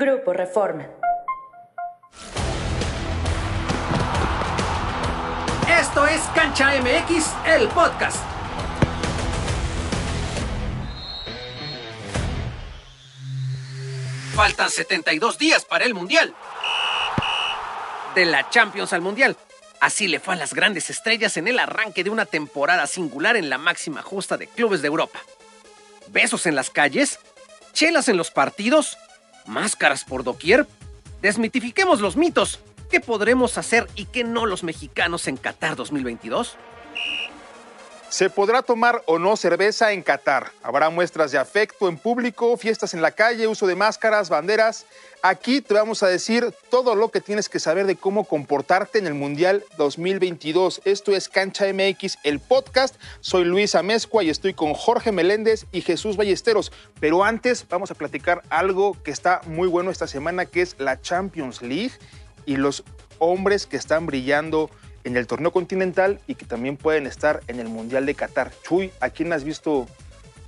Grupo 0.00 0.32
Reforma. 0.32 0.86
Esto 5.68 6.06
es 6.06 6.20
Cancha 6.36 6.70
MX, 6.80 7.34
el 7.44 7.66
podcast. 7.70 8.22
Faltan 14.36 14.70
72 14.70 15.36
días 15.36 15.64
para 15.64 15.84
el 15.84 15.94
Mundial. 15.94 16.32
De 18.14 18.24
la 18.24 18.48
Champions 18.50 18.92
al 18.92 19.00
Mundial. 19.00 19.36
Así 19.80 20.06
le 20.06 20.20
fue 20.20 20.34
a 20.34 20.36
las 20.36 20.54
grandes 20.54 20.90
estrellas 20.90 21.36
en 21.38 21.48
el 21.48 21.58
arranque 21.58 22.04
de 22.04 22.10
una 22.10 22.24
temporada 22.24 22.86
singular 22.86 23.34
en 23.34 23.50
la 23.50 23.58
máxima 23.58 24.02
justa 24.02 24.36
de 24.36 24.46
clubes 24.46 24.80
de 24.80 24.86
Europa. 24.86 25.18
Besos 26.06 26.46
en 26.46 26.54
las 26.54 26.70
calles, 26.70 27.18
chelas 27.72 28.08
en 28.08 28.16
los 28.16 28.30
partidos, 28.30 28.96
máscaras 29.48 30.04
por 30.04 30.24
doquier. 30.24 30.66
Desmitifiquemos 31.22 32.00
los 32.00 32.16
mitos. 32.16 32.60
¿Qué 32.90 33.00
podremos 33.00 33.58
hacer 33.58 33.88
y 33.96 34.06
qué 34.06 34.24
no 34.24 34.46
los 34.46 34.62
mexicanos 34.62 35.26
en 35.28 35.36
Qatar 35.36 35.76
2022? 35.76 36.56
Se 38.10 38.30
podrá 38.30 38.62
tomar 38.62 39.02
o 39.04 39.18
no 39.18 39.36
cerveza 39.36 39.92
en 39.92 40.02
Qatar. 40.02 40.50
Habrá 40.62 40.88
muestras 40.88 41.30
de 41.30 41.36
afecto 41.36 41.90
en 41.90 41.98
público, 41.98 42.56
fiestas 42.56 42.94
en 42.94 43.02
la 43.02 43.10
calle, 43.10 43.46
uso 43.46 43.66
de 43.66 43.76
máscaras, 43.76 44.30
banderas. 44.30 44.86
Aquí 45.20 45.60
te 45.60 45.74
vamos 45.74 46.02
a 46.02 46.08
decir 46.08 46.54
todo 46.70 46.94
lo 46.94 47.10
que 47.10 47.20
tienes 47.20 47.50
que 47.50 47.60
saber 47.60 47.84
de 47.84 47.96
cómo 47.96 48.24
comportarte 48.24 48.98
en 48.98 49.06
el 49.06 49.12
Mundial 49.12 49.62
2022. 49.76 50.80
Esto 50.86 51.14
es 51.14 51.28
Cancha 51.28 51.66
MX, 51.70 52.16
el 52.24 52.40
podcast. 52.40 52.96
Soy 53.20 53.44
Luis 53.44 53.74
Amezcua 53.74 54.24
y 54.24 54.30
estoy 54.30 54.54
con 54.54 54.72
Jorge 54.72 55.12
Meléndez 55.12 55.66
y 55.70 55.82
Jesús 55.82 56.16
Ballesteros. 56.16 56.72
Pero 57.00 57.24
antes 57.24 57.66
vamos 57.68 57.90
a 57.90 57.94
platicar 57.94 58.40
algo 58.48 58.96
que 59.02 59.10
está 59.10 59.42
muy 59.46 59.68
bueno 59.68 59.90
esta 59.90 60.06
semana, 60.06 60.46
que 60.46 60.62
es 60.62 60.76
la 60.78 60.98
Champions 60.98 61.60
League 61.60 61.92
y 62.46 62.56
los 62.56 62.84
hombres 63.18 63.66
que 63.66 63.76
están 63.76 64.06
brillando 64.06 64.70
en 65.08 65.16
el 65.16 65.26
torneo 65.26 65.50
continental 65.50 66.20
y 66.26 66.34
que 66.34 66.44
también 66.44 66.76
pueden 66.76 67.06
estar 67.06 67.40
en 67.48 67.58
el 67.58 67.68
Mundial 67.68 68.06
de 68.06 68.14
Qatar. 68.14 68.52
Chuy, 68.62 68.92
¿a 69.00 69.10
quién 69.10 69.32
has 69.32 69.42
visto 69.42 69.86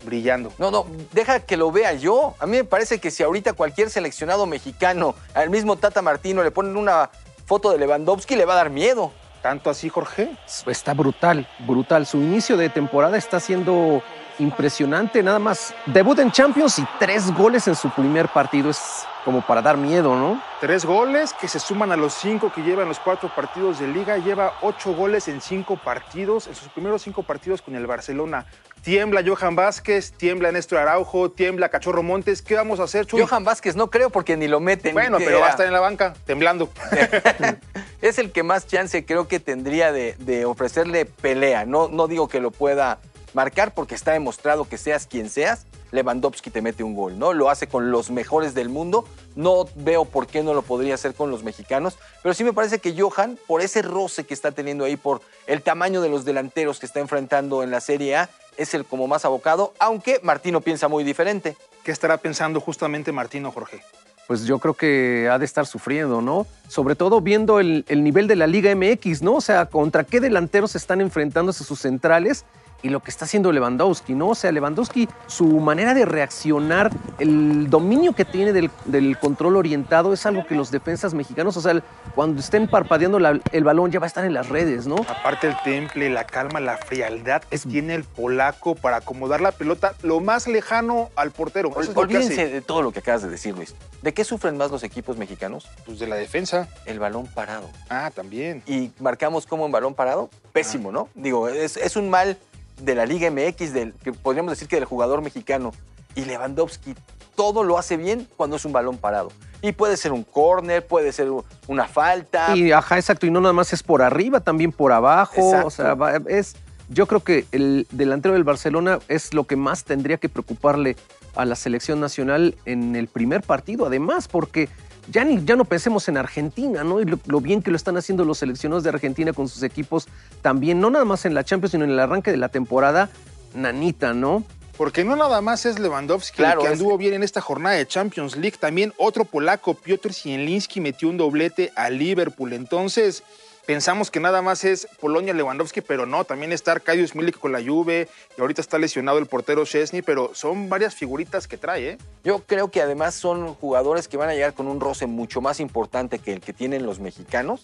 brillando? 0.04 0.52
No, 0.58 0.70
no, 0.70 0.86
deja 1.12 1.40
que 1.40 1.56
lo 1.56 1.72
vea 1.72 1.94
yo. 1.94 2.34
A 2.38 2.46
mí 2.46 2.58
me 2.58 2.64
parece 2.64 2.98
que 2.98 3.10
si 3.10 3.22
ahorita 3.22 3.54
cualquier 3.54 3.90
seleccionado 3.90 4.46
mexicano, 4.46 5.14
al 5.34 5.50
mismo 5.50 5.76
Tata 5.76 6.02
Martino, 6.02 6.42
le 6.44 6.50
ponen 6.50 6.76
una 6.76 7.10
foto 7.46 7.72
de 7.72 7.78
Lewandowski, 7.78 8.36
le 8.36 8.44
va 8.44 8.52
a 8.52 8.56
dar 8.56 8.70
miedo. 8.70 9.12
¿Tanto 9.42 9.70
así, 9.70 9.88
Jorge? 9.88 10.36
Está 10.66 10.92
brutal, 10.92 11.48
brutal. 11.60 12.06
Su 12.06 12.18
inicio 12.18 12.58
de 12.58 12.68
temporada 12.68 13.16
está 13.16 13.40
siendo 13.40 14.02
impresionante. 14.40 15.22
Nada 15.22 15.38
más 15.38 15.74
debut 15.86 16.18
en 16.18 16.30
Champions 16.30 16.78
y 16.78 16.86
tres 16.98 17.32
goles 17.32 17.68
en 17.68 17.74
su 17.74 17.90
primer 17.90 18.28
partido. 18.28 18.70
Es 18.70 19.06
como 19.24 19.42
para 19.42 19.60
dar 19.60 19.76
miedo, 19.76 20.16
¿no? 20.16 20.42
Tres 20.60 20.84
goles 20.84 21.32
que 21.34 21.46
se 21.46 21.58
suman 21.58 21.92
a 21.92 21.96
los 21.96 22.14
cinco 22.14 22.50
que 22.52 22.62
llevan 22.62 22.88
los 22.88 22.98
cuatro 22.98 23.30
partidos 23.34 23.78
de 23.78 23.86
liga. 23.86 24.16
Lleva 24.18 24.54
ocho 24.62 24.94
goles 24.94 25.28
en 25.28 25.40
cinco 25.40 25.76
partidos, 25.76 26.46
en 26.46 26.54
sus 26.54 26.68
primeros 26.68 27.02
cinco 27.02 27.22
partidos 27.22 27.62
con 27.62 27.74
el 27.74 27.86
Barcelona. 27.86 28.46
Tiembla 28.82 29.22
Johan 29.24 29.56
Vázquez, 29.56 30.12
tiembla 30.12 30.52
Néstor 30.52 30.78
Araujo, 30.78 31.30
tiembla 31.30 31.68
Cachorro 31.68 32.02
Montes. 32.02 32.40
¿Qué 32.40 32.54
vamos 32.54 32.80
a 32.80 32.84
hacer, 32.84 33.04
Chuy? 33.04 33.20
Johan 33.20 33.44
Vázquez 33.44 33.76
no 33.76 33.90
creo 33.90 34.08
porque 34.08 34.38
ni 34.38 34.48
lo 34.48 34.58
meten. 34.58 34.94
Bueno, 34.94 35.18
pero 35.18 35.40
va 35.40 35.48
a 35.48 35.50
estar 35.50 35.66
en 35.66 35.74
la 35.74 35.80
banca, 35.80 36.14
temblando. 36.24 36.70
es 38.00 38.18
el 38.18 38.32
que 38.32 38.42
más 38.42 38.66
chance 38.66 39.04
creo 39.04 39.28
que 39.28 39.38
tendría 39.38 39.92
de, 39.92 40.14
de 40.18 40.46
ofrecerle 40.46 41.04
pelea. 41.04 41.66
No, 41.66 41.88
no 41.88 42.08
digo 42.08 42.28
que 42.28 42.40
lo 42.40 42.50
pueda 42.50 42.98
marcar 43.34 43.74
porque 43.74 43.94
está 43.94 44.12
demostrado 44.12 44.68
que 44.68 44.78
seas 44.78 45.06
quien 45.06 45.28
seas, 45.30 45.66
Lewandowski 45.92 46.50
te 46.50 46.62
mete 46.62 46.84
un 46.84 46.94
gol, 46.94 47.18
¿no? 47.18 47.32
Lo 47.32 47.50
hace 47.50 47.66
con 47.66 47.90
los 47.90 48.10
mejores 48.10 48.54
del 48.54 48.68
mundo. 48.68 49.04
No 49.34 49.66
veo 49.74 50.04
por 50.04 50.26
qué 50.26 50.42
no 50.42 50.54
lo 50.54 50.62
podría 50.62 50.94
hacer 50.94 51.14
con 51.14 51.30
los 51.30 51.42
mexicanos, 51.42 51.98
pero 52.22 52.34
sí 52.34 52.44
me 52.44 52.52
parece 52.52 52.78
que 52.78 52.94
Johan, 52.98 53.38
por 53.46 53.60
ese 53.60 53.82
roce 53.82 54.24
que 54.24 54.34
está 54.34 54.52
teniendo 54.52 54.84
ahí, 54.84 54.96
por 54.96 55.20
el 55.46 55.62
tamaño 55.62 56.00
de 56.00 56.08
los 56.08 56.24
delanteros 56.24 56.78
que 56.78 56.86
está 56.86 57.00
enfrentando 57.00 57.62
en 57.62 57.70
la 57.70 57.80
Serie 57.80 58.16
A, 58.16 58.30
es 58.56 58.74
el 58.74 58.84
como 58.84 59.06
más 59.06 59.24
abocado, 59.24 59.72
aunque 59.78 60.20
Martino 60.22 60.60
piensa 60.60 60.88
muy 60.88 61.04
diferente. 61.04 61.56
¿Qué 61.84 61.92
estará 61.92 62.18
pensando 62.18 62.60
justamente 62.60 63.10
Martino, 63.10 63.50
Jorge? 63.50 63.82
Pues 64.26 64.44
yo 64.44 64.58
creo 64.58 64.74
que 64.74 65.28
ha 65.30 65.38
de 65.38 65.44
estar 65.44 65.66
sufriendo, 65.66 66.20
¿no? 66.20 66.46
Sobre 66.68 66.94
todo 66.94 67.20
viendo 67.20 67.58
el, 67.58 67.84
el 67.88 68.04
nivel 68.04 68.28
de 68.28 68.36
la 68.36 68.46
Liga 68.46 68.72
MX, 68.76 69.22
¿no? 69.22 69.36
O 69.36 69.40
sea, 69.40 69.66
contra 69.66 70.04
qué 70.04 70.20
delanteros 70.20 70.76
están 70.76 71.00
enfrentándose 71.00 71.64
sus 71.64 71.80
centrales 71.80 72.44
y 72.82 72.88
lo 72.88 73.00
que 73.00 73.10
está 73.10 73.24
haciendo 73.24 73.52
Lewandowski, 73.52 74.14
¿no? 74.14 74.28
O 74.28 74.34
sea, 74.34 74.52
Lewandowski, 74.52 75.08
su 75.26 75.46
manera 75.60 75.94
de 75.94 76.04
reaccionar, 76.04 76.90
el 77.18 77.68
dominio 77.68 78.14
que 78.14 78.24
tiene 78.24 78.52
del, 78.52 79.18
control 79.18 79.56
orientado 79.56 80.12
es 80.12 80.24
algo 80.26 80.46
que 80.46 80.54
los 80.54 80.70
defensas 80.70 81.14
mexicanos, 81.14 81.56
o 81.56 81.60
sea, 81.60 81.82
cuando 82.14 82.40
estén 82.40 82.68
parpadeando 82.68 83.18
el 83.52 83.64
balón 83.64 83.90
ya 83.90 83.98
va 83.98 84.06
a 84.06 84.08
estar 84.08 84.24
en 84.24 84.34
las 84.34 84.48
redes, 84.48 84.86
¿no? 84.86 84.96
Aparte 85.08 85.48
el 85.48 85.56
temple, 85.62 86.10
la 86.10 86.24
calma, 86.24 86.60
la 86.60 86.76
frialdad 86.76 87.42
que 87.42 87.58
tiene 87.58 87.94
el 87.94 88.04
polaco 88.04 88.74
para 88.74 88.96
acomodar 88.96 89.40
la 89.40 89.52
pelota 89.52 89.94
lo 90.02 90.20
más 90.20 90.46
lejano 90.46 91.10
al 91.16 91.30
portero. 91.30 91.70
olvídense 91.94 92.48
de 92.48 92.60
todo 92.60 92.82
lo 92.82 92.92
que 92.92 93.00
acabas 93.00 93.22
de 93.22 93.30
decir, 93.30 93.54
Luis. 93.54 93.74
¿De 94.02 94.14
qué 94.14 94.24
sufren 94.24 94.56
más 94.56 94.70
los 94.70 94.82
equipos 94.82 95.18
mexicanos? 95.18 95.68
Pues 95.84 95.98
de 95.98 96.06
la 96.06 96.16
defensa. 96.16 96.68
El 96.86 96.98
balón 96.98 97.26
parado. 97.26 97.68
Ah, 97.90 98.10
también. 98.14 98.62
Y 98.66 98.92
marcamos 98.98 99.46
como 99.46 99.66
en 99.66 99.72
balón 99.72 99.94
parado, 99.94 100.30
pésimo, 100.52 100.90
¿no? 100.90 101.08
Digo, 101.14 101.48
es, 101.48 101.76
es 101.76 101.96
un 101.96 102.08
mal 102.08 102.38
de 102.84 102.94
la 102.94 103.06
Liga 103.06 103.30
MX, 103.30 103.72
del, 103.72 103.94
que 103.94 104.12
podríamos 104.12 104.52
decir 104.52 104.68
que 104.68 104.76
del 104.76 104.84
jugador 104.84 105.22
mexicano. 105.22 105.72
Y 106.14 106.24
Lewandowski 106.24 106.94
todo 107.40 107.64
lo 107.64 107.78
hace 107.78 107.96
bien 107.96 108.28
cuando 108.36 108.56
es 108.56 108.64
un 108.64 108.72
balón 108.72 108.98
parado. 108.98 109.30
Y 109.62 109.72
puede 109.72 109.96
ser 109.96 110.12
un 110.12 110.24
córner, 110.24 110.86
puede 110.86 111.12
ser 111.12 111.28
una 111.66 111.86
falta. 111.86 112.56
Y 112.56 112.72
ajá, 112.72 112.96
exacto. 112.96 113.26
Y 113.26 113.30
no 113.30 113.40
nada 113.40 113.52
más 113.52 113.72
es 113.72 113.82
por 113.82 114.02
arriba, 114.02 114.40
también 114.40 114.72
por 114.72 114.92
abajo. 114.92 115.64
O 115.64 115.70
sea, 115.70 115.96
es. 116.28 116.56
Yo 116.88 117.06
creo 117.06 117.20
que 117.20 117.46
el 117.52 117.86
delantero 117.92 118.34
del 118.34 118.42
Barcelona 118.42 118.98
es 119.06 119.32
lo 119.32 119.44
que 119.44 119.54
más 119.56 119.84
tendría 119.84 120.16
que 120.16 120.28
preocuparle 120.28 120.96
a 121.36 121.44
la 121.44 121.54
selección 121.54 122.00
nacional 122.00 122.56
en 122.64 122.96
el 122.96 123.06
primer 123.06 123.42
partido, 123.42 123.86
además, 123.86 124.26
porque 124.26 124.68
ya, 125.10 125.24
ni, 125.24 125.44
ya 125.44 125.56
no 125.56 125.64
pensemos 125.64 126.08
en 126.08 126.16
Argentina, 126.16 126.84
¿no? 126.84 127.00
Y 127.00 127.04
lo, 127.04 127.40
bien 127.40 127.62
que 127.62 127.70
lo 127.70 127.76
están 127.76 127.96
haciendo 127.96 128.24
los 128.24 128.38
seleccionados 128.38 128.84
de 128.84 128.90
Argentina 128.90 129.32
con 129.32 129.48
sus 129.48 129.62
equipos 129.62 130.08
también, 130.42 130.80
no 130.80 130.90
nada 130.90 131.04
más 131.04 131.24
en 131.24 131.34
la 131.34 131.44
Champions, 131.44 131.72
sino 131.72 131.84
en 131.84 131.90
el 131.90 131.98
arranque 131.98 132.30
de 132.30 132.36
la 132.36 132.48
temporada, 132.48 133.10
nanita, 133.54 134.14
¿no? 134.14 134.44
Porque 134.76 135.04
no 135.04 135.14
nada 135.14 135.42
más 135.42 135.66
es 135.66 135.78
Lewandowski 135.78 136.42
el 136.42 136.58
que 136.58 136.68
anduvo 136.68 136.96
bien 136.96 137.12
en 137.12 137.22
esta 137.22 137.42
jornada 137.42 137.76
de 137.76 137.86
Champions 137.86 138.36
League, 138.36 138.56
también 138.58 138.94
otro 138.96 139.26
polaco, 139.26 139.74
Piotr 139.74 140.14
Zielinski, 140.14 140.80
metió 140.80 141.08
un 141.08 141.18
doblete 141.18 141.70
a 141.76 141.90
Liverpool. 141.90 142.54
Entonces, 142.54 143.22
pensamos 143.66 144.10
que 144.10 144.20
nada 144.20 144.42
más 144.42 144.64
es 144.64 144.86
Polonia 145.00 145.34
Lewandowski, 145.34 145.80
pero 145.80 146.06
no, 146.06 146.24
también 146.24 146.52
está 146.52 146.72
Arkadiusz 146.72 147.14
Milik 147.14 147.38
con 147.38 147.52
la 147.52 147.62
Juve 147.62 148.08
y 148.36 148.40
ahorita 148.40 148.60
está 148.60 148.78
lesionado 148.78 149.18
el 149.18 149.26
portero 149.26 149.64
Chesney, 149.64 150.02
pero 150.02 150.34
son 150.34 150.68
varias 150.68 150.94
figuritas 150.94 151.46
que 151.46 151.56
trae, 151.56 151.90
¿eh? 151.90 151.98
Yo 152.24 152.40
creo 152.46 152.70
que 152.70 152.82
además 152.82 153.14
son 153.14 153.54
jugadores 153.54 154.08
que 154.08 154.16
van 154.16 154.28
a 154.28 154.34
llegar 154.34 154.54
con 154.54 154.66
un 154.66 154.80
roce 154.80 155.06
mucho 155.06 155.40
más 155.40 155.60
importante 155.60 156.18
que 156.18 156.32
el 156.32 156.40
que 156.40 156.52
tienen 156.52 156.84
los 156.84 157.00
mexicanos 157.00 157.62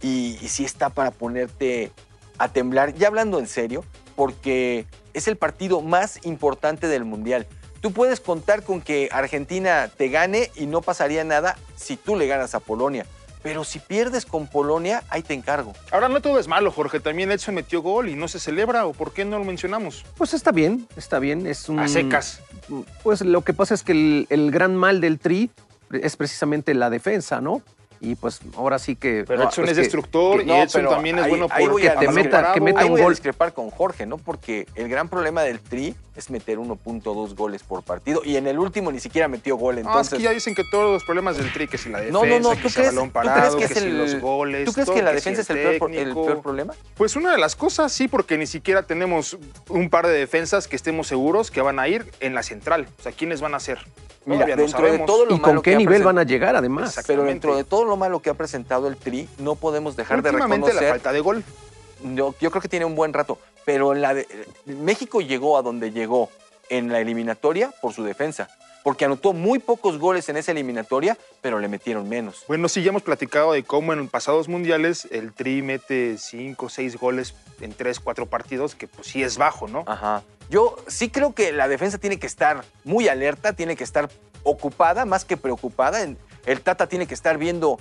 y, 0.00 0.38
y 0.40 0.48
sí 0.48 0.64
está 0.64 0.90
para 0.90 1.10
ponerte 1.10 1.92
a 2.38 2.48
temblar, 2.48 2.94
ya 2.94 3.08
hablando 3.08 3.38
en 3.38 3.46
serio, 3.46 3.84
porque 4.16 4.86
es 5.14 5.28
el 5.28 5.36
partido 5.36 5.80
más 5.80 6.24
importante 6.24 6.88
del 6.88 7.04
Mundial. 7.04 7.46
Tú 7.80 7.92
puedes 7.92 8.20
contar 8.20 8.62
con 8.62 8.80
que 8.80 9.08
Argentina 9.10 9.90
te 9.96 10.08
gane 10.08 10.50
y 10.54 10.66
no 10.66 10.82
pasaría 10.82 11.24
nada 11.24 11.56
si 11.76 11.96
tú 11.96 12.16
le 12.16 12.28
ganas 12.28 12.54
a 12.54 12.60
Polonia. 12.60 13.06
Pero 13.42 13.64
si 13.64 13.80
pierdes 13.80 14.24
con 14.24 14.46
Polonia, 14.46 15.02
ahí 15.08 15.22
te 15.22 15.34
encargo. 15.34 15.72
Ahora 15.90 16.08
no 16.08 16.20
todo 16.20 16.38
es 16.38 16.46
malo, 16.46 16.70
Jorge. 16.70 17.00
También 17.00 17.30
Edson 17.32 17.54
metió 17.54 17.82
gol 17.82 18.08
y 18.08 18.14
no 18.14 18.28
se 18.28 18.38
celebra. 18.38 18.86
¿O 18.86 18.92
por 18.92 19.12
qué 19.12 19.24
no 19.24 19.38
lo 19.38 19.44
mencionamos? 19.44 20.04
Pues 20.16 20.32
está 20.32 20.52
bien, 20.52 20.86
está 20.96 21.18
bien. 21.18 21.46
Es 21.46 21.68
un... 21.68 21.80
A 21.80 21.88
secas. 21.88 22.40
Pues 23.02 23.20
lo 23.22 23.42
que 23.42 23.52
pasa 23.52 23.74
es 23.74 23.82
que 23.82 23.92
el, 23.92 24.26
el 24.30 24.50
gran 24.50 24.76
mal 24.76 25.00
del 25.00 25.18
Tri 25.18 25.50
es 25.90 26.16
precisamente 26.16 26.74
la 26.74 26.88
defensa, 26.88 27.40
¿no? 27.40 27.62
Y 28.02 28.16
pues 28.16 28.40
ahora 28.56 28.80
sí 28.80 28.96
que... 28.96 29.24
Pero 29.26 29.44
Edson 29.44 29.68
es 29.68 29.76
destructor 29.76 30.42
y 30.44 30.50
Edson 30.50 30.88
también 30.88 31.20
es 31.20 31.28
bueno 31.28 31.48
porque 31.48 31.88
te 31.88 32.08
meta, 32.08 32.52
que 32.52 32.60
meta 32.60 32.84
un 32.84 32.92
gol. 32.92 33.02
a 33.02 33.10
discrepar 33.10 33.54
con 33.54 33.70
Jorge, 33.70 34.06
¿no? 34.06 34.18
Porque 34.18 34.66
el 34.74 34.88
gran 34.88 35.08
problema 35.08 35.42
del 35.42 35.60
Tri 35.60 35.94
es 36.16 36.28
meter 36.28 36.58
1.2 36.58 37.34
goles 37.36 37.62
por 37.62 37.84
partido 37.84 38.22
y 38.24 38.36
en 38.36 38.48
el 38.48 38.58
último 38.58 38.90
ni 38.90 38.98
siquiera 38.98 39.28
metió 39.28 39.56
gol, 39.56 39.78
entonces... 39.78 40.14
Ah, 40.14 40.16
es 40.16 40.18
que 40.18 40.24
ya 40.24 40.30
dicen 40.32 40.56
que 40.56 40.64
todos 40.72 40.92
los 40.92 41.04
problemas 41.04 41.36
del 41.36 41.52
Tri, 41.52 41.68
que 41.68 41.78
si 41.78 41.90
la 41.90 42.00
defensa, 42.00 42.18
no, 42.18 42.26
no, 42.26 42.40
no, 42.40 42.56
¿tú 42.56 42.68
que 42.68 42.74
crees, 42.74 42.88
balón 42.88 43.10
parado, 43.12 43.56
que, 43.56 43.64
es 43.64 43.76
el, 43.76 43.96
los 43.96 44.20
goles... 44.20 44.64
¿Tú 44.64 44.72
crees 44.72 44.90
que 44.90 45.02
la 45.02 45.12
defensa 45.12 45.42
es 45.42 45.50
el 45.50 45.78
peor, 45.78 45.94
el 45.94 46.12
peor 46.12 46.42
problema? 46.42 46.74
Pues 46.96 47.14
una 47.14 47.30
de 47.30 47.38
las 47.38 47.54
cosas 47.54 47.92
sí, 47.92 48.08
porque 48.08 48.36
ni 48.36 48.48
siquiera 48.48 48.82
tenemos 48.82 49.38
un 49.68 49.88
par 49.90 50.08
de 50.08 50.14
defensas 50.14 50.66
que 50.66 50.74
estemos 50.74 51.06
seguros 51.06 51.52
que 51.52 51.60
van 51.60 51.78
a 51.78 51.86
ir 51.86 52.10
en 52.18 52.34
la 52.34 52.42
central. 52.42 52.88
O 52.98 53.02
sea, 53.02 53.12
¿quiénes 53.12 53.40
van 53.40 53.54
a 53.54 53.60
ser? 53.60 53.78
Mira, 54.24 54.46
dentro 54.56 54.90
de 54.90 54.98
todo 55.00 55.26
lo 55.26 55.34
¿Y 55.34 55.40
con 55.40 55.62
qué 55.62 55.76
nivel 55.76 56.02
van 56.02 56.18
a 56.18 56.22
llegar 56.22 56.54
además? 56.54 56.98
Pero 57.06 57.24
dentro 57.24 57.56
de 57.56 57.64
todo 57.64 57.84
lo 57.84 57.96
malo 57.96 58.20
que 58.20 58.30
ha 58.30 58.34
presentado 58.34 58.86
el 58.88 58.96
Tri, 58.96 59.28
no 59.38 59.56
podemos 59.56 59.96
dejar 59.96 60.22
de 60.22 60.32
reconocer... 60.32 60.74
la 60.74 60.90
falta 60.90 61.12
de 61.12 61.20
gol. 61.20 61.44
Yo, 62.14 62.34
yo, 62.40 62.50
creo 62.50 62.62
que 62.62 62.68
tiene 62.68 62.84
un 62.84 62.94
buen 62.94 63.12
rato, 63.12 63.38
pero 63.64 63.94
la 63.94 64.14
de, 64.14 64.26
México 64.66 65.20
llegó 65.20 65.56
a 65.56 65.62
donde 65.62 65.92
llegó 65.92 66.30
en 66.68 66.90
la 66.90 67.00
eliminatoria 67.00 67.72
por 67.80 67.92
su 67.92 68.02
defensa. 68.02 68.48
Porque 68.82 69.04
anotó 69.04 69.32
muy 69.32 69.58
pocos 69.58 69.98
goles 69.98 70.28
en 70.28 70.36
esa 70.36 70.52
eliminatoria, 70.52 71.16
pero 71.40 71.58
le 71.58 71.68
metieron 71.68 72.08
menos. 72.08 72.44
Bueno, 72.48 72.68
sí, 72.68 72.82
ya 72.82 72.90
hemos 72.90 73.02
platicado 73.02 73.52
de 73.52 73.62
cómo 73.62 73.92
en 73.92 74.08
pasados 74.08 74.48
mundiales 74.48 75.06
el 75.10 75.32
Tri 75.32 75.62
mete 75.62 76.18
5 76.18 76.66
o 76.66 76.68
6 76.68 76.96
goles 76.96 77.34
en 77.60 77.72
3, 77.72 78.00
4 78.00 78.26
partidos, 78.26 78.74
que 78.74 78.88
pues 78.88 79.06
sí 79.06 79.22
es 79.22 79.38
bajo, 79.38 79.68
¿no? 79.68 79.84
Ajá. 79.86 80.22
Yo 80.50 80.76
sí 80.86 81.08
creo 81.08 81.34
que 81.34 81.52
la 81.52 81.68
defensa 81.68 81.98
tiene 81.98 82.18
que 82.18 82.26
estar 82.26 82.64
muy 82.84 83.08
alerta, 83.08 83.52
tiene 83.54 83.76
que 83.76 83.84
estar 83.84 84.10
ocupada 84.42 85.04
más 85.04 85.24
que 85.24 85.36
preocupada. 85.36 86.06
El 86.46 86.60
Tata 86.60 86.88
tiene 86.88 87.06
que 87.06 87.14
estar 87.14 87.38
viendo 87.38 87.78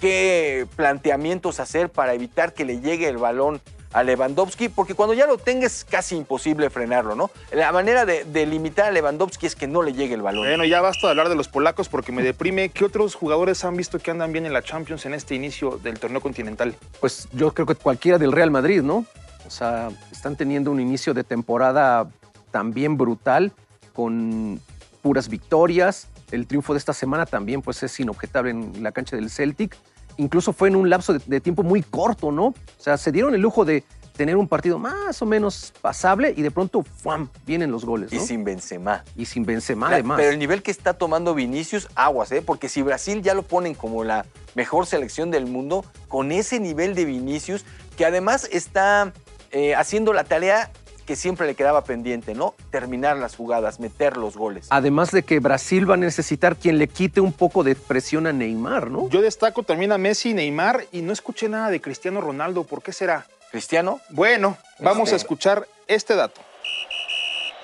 qué 0.00 0.66
planteamientos 0.76 1.60
hacer 1.60 1.90
para 1.90 2.14
evitar 2.14 2.52
que 2.54 2.64
le 2.64 2.80
llegue 2.80 3.08
el 3.08 3.16
balón 3.16 3.60
a 3.92 4.02
Lewandowski, 4.02 4.68
porque 4.68 4.94
cuando 4.94 5.14
ya 5.14 5.26
lo 5.26 5.38
tenga 5.38 5.66
es 5.66 5.84
casi 5.84 6.16
imposible 6.16 6.70
frenarlo, 6.70 7.14
¿no? 7.14 7.30
La 7.52 7.72
manera 7.72 8.04
de, 8.04 8.24
de, 8.24 8.46
limitar 8.46 8.86
a 8.86 8.90
Lewandowski 8.90 9.46
es 9.46 9.54
que 9.54 9.66
no 9.66 9.82
le 9.82 9.92
llegue 9.92 10.14
el 10.14 10.22
balón. 10.22 10.46
Bueno, 10.46 10.64
ya 10.64 10.80
basta 10.80 11.06
de 11.06 11.10
hablar 11.10 11.28
de 11.28 11.34
los 11.34 11.48
polacos 11.48 11.88
porque 11.88 12.12
me 12.12 12.22
deprime. 12.22 12.70
¿Qué 12.70 12.84
otros 12.84 13.14
jugadores 13.14 13.64
han 13.64 13.76
visto 13.76 13.98
que 13.98 14.10
andan 14.10 14.32
bien 14.32 14.46
en 14.46 14.52
la 14.52 14.62
Champions 14.62 15.06
en 15.06 15.14
este 15.14 15.34
inicio 15.34 15.78
del 15.82 15.98
torneo 15.98 16.20
continental? 16.20 16.74
Pues 17.00 17.28
yo 17.32 17.52
creo 17.52 17.66
que 17.66 17.74
cualquiera 17.74 18.18
del 18.18 18.32
Real 18.32 18.50
Madrid, 18.50 18.82
¿no? 18.82 19.04
O 19.46 19.50
sea, 19.50 19.90
están 20.10 20.36
teniendo 20.36 20.70
un 20.70 20.80
inicio 20.80 21.14
de 21.14 21.24
temporada 21.24 22.08
también 22.50 22.96
brutal, 22.96 23.52
con 23.92 24.60
puras 25.02 25.28
victorias. 25.28 26.08
El 26.30 26.46
triunfo 26.46 26.72
de 26.72 26.78
esta 26.78 26.92
semana 26.92 27.26
también 27.26 27.60
pues, 27.60 27.82
es 27.82 27.98
inobjetable 28.00 28.50
en 28.50 28.82
la 28.82 28.92
cancha 28.92 29.16
del 29.16 29.28
Celtic 29.28 29.76
incluso 30.16 30.52
fue 30.52 30.68
en 30.68 30.76
un 30.76 30.90
lapso 30.90 31.12
de, 31.12 31.20
de, 31.26 31.40
tiempo 31.40 31.62
muy 31.62 31.82
corto, 31.82 32.32
¿no? 32.32 32.46
O 32.46 32.54
sea, 32.78 32.96
se 32.96 33.12
dieron 33.12 33.34
el 33.34 33.40
lujo 33.40 33.64
de 33.64 33.84
tener 34.16 34.36
un 34.36 34.46
partido 34.46 34.78
más 34.78 35.20
o 35.22 35.26
menos 35.26 35.72
pasable 35.80 36.34
y 36.36 36.42
de 36.42 36.50
pronto 36.50 36.82
¡fuam! 36.82 37.28
vienen 37.46 37.70
los 37.70 37.84
goles. 37.84 38.12
¿no? 38.12 38.18
Y 38.18 38.20
sin 38.20 38.44
Benzema. 38.44 39.04
Y 39.16 39.26
sin 39.26 39.44
Benzema, 39.44 39.88
además. 39.88 40.18
Pero 40.18 40.30
el 40.30 40.38
nivel 40.38 40.62
que 40.62 40.70
está 40.70 40.94
tomando 40.94 41.34
Vinicius, 41.34 41.88
aguas, 41.94 42.30
¿eh? 42.32 42.42
Porque 42.42 42.68
si 42.68 42.82
Brasil 42.82 43.22
ya 43.22 43.34
lo 43.34 43.42
ponen 43.42 43.74
como 43.74 44.04
la 44.04 44.26
mejor 44.54 44.86
selección 44.86 45.30
del 45.30 45.46
mundo, 45.46 45.84
con 46.08 46.32
ese 46.32 46.60
nivel 46.60 46.94
de 46.94 47.04
Vinicius, 47.04 47.64
que 47.96 48.04
además 48.04 48.48
está 48.52 49.12
eh, 49.50 49.74
haciendo 49.74 50.12
la 50.12 50.24
tarea 50.24 50.70
que 51.12 51.16
siempre 51.16 51.46
le 51.46 51.54
quedaba 51.54 51.84
pendiente, 51.84 52.32
¿no? 52.34 52.54
Terminar 52.70 53.18
las 53.18 53.36
jugadas, 53.36 53.78
meter 53.80 54.16
los 54.16 54.34
goles. 54.34 54.68
Además 54.70 55.10
de 55.10 55.22
que 55.24 55.40
Brasil 55.40 55.88
va 55.90 55.92
a 55.92 55.98
necesitar 55.98 56.56
quien 56.56 56.78
le 56.78 56.88
quite 56.88 57.20
un 57.20 57.34
poco 57.34 57.62
de 57.64 57.74
presión 57.74 58.26
a 58.26 58.32
Neymar, 58.32 58.90
¿no? 58.90 59.10
Yo 59.10 59.20
destaco 59.20 59.62
también 59.62 59.92
a 59.92 59.98
Messi 59.98 60.30
y 60.30 60.32
Neymar 60.32 60.86
y 60.90 61.02
no 61.02 61.12
escuché 61.12 61.50
nada 61.50 61.68
de 61.68 61.82
Cristiano 61.82 62.22
Ronaldo. 62.22 62.64
¿Por 62.64 62.82
qué 62.82 62.94
será? 62.94 63.26
¿Cristiano? 63.50 64.00
Bueno, 64.08 64.56
vamos 64.78 65.08
Este- 65.10 65.16
a 65.16 65.16
escuchar 65.18 65.68
este 65.86 66.16
dato. 66.16 66.40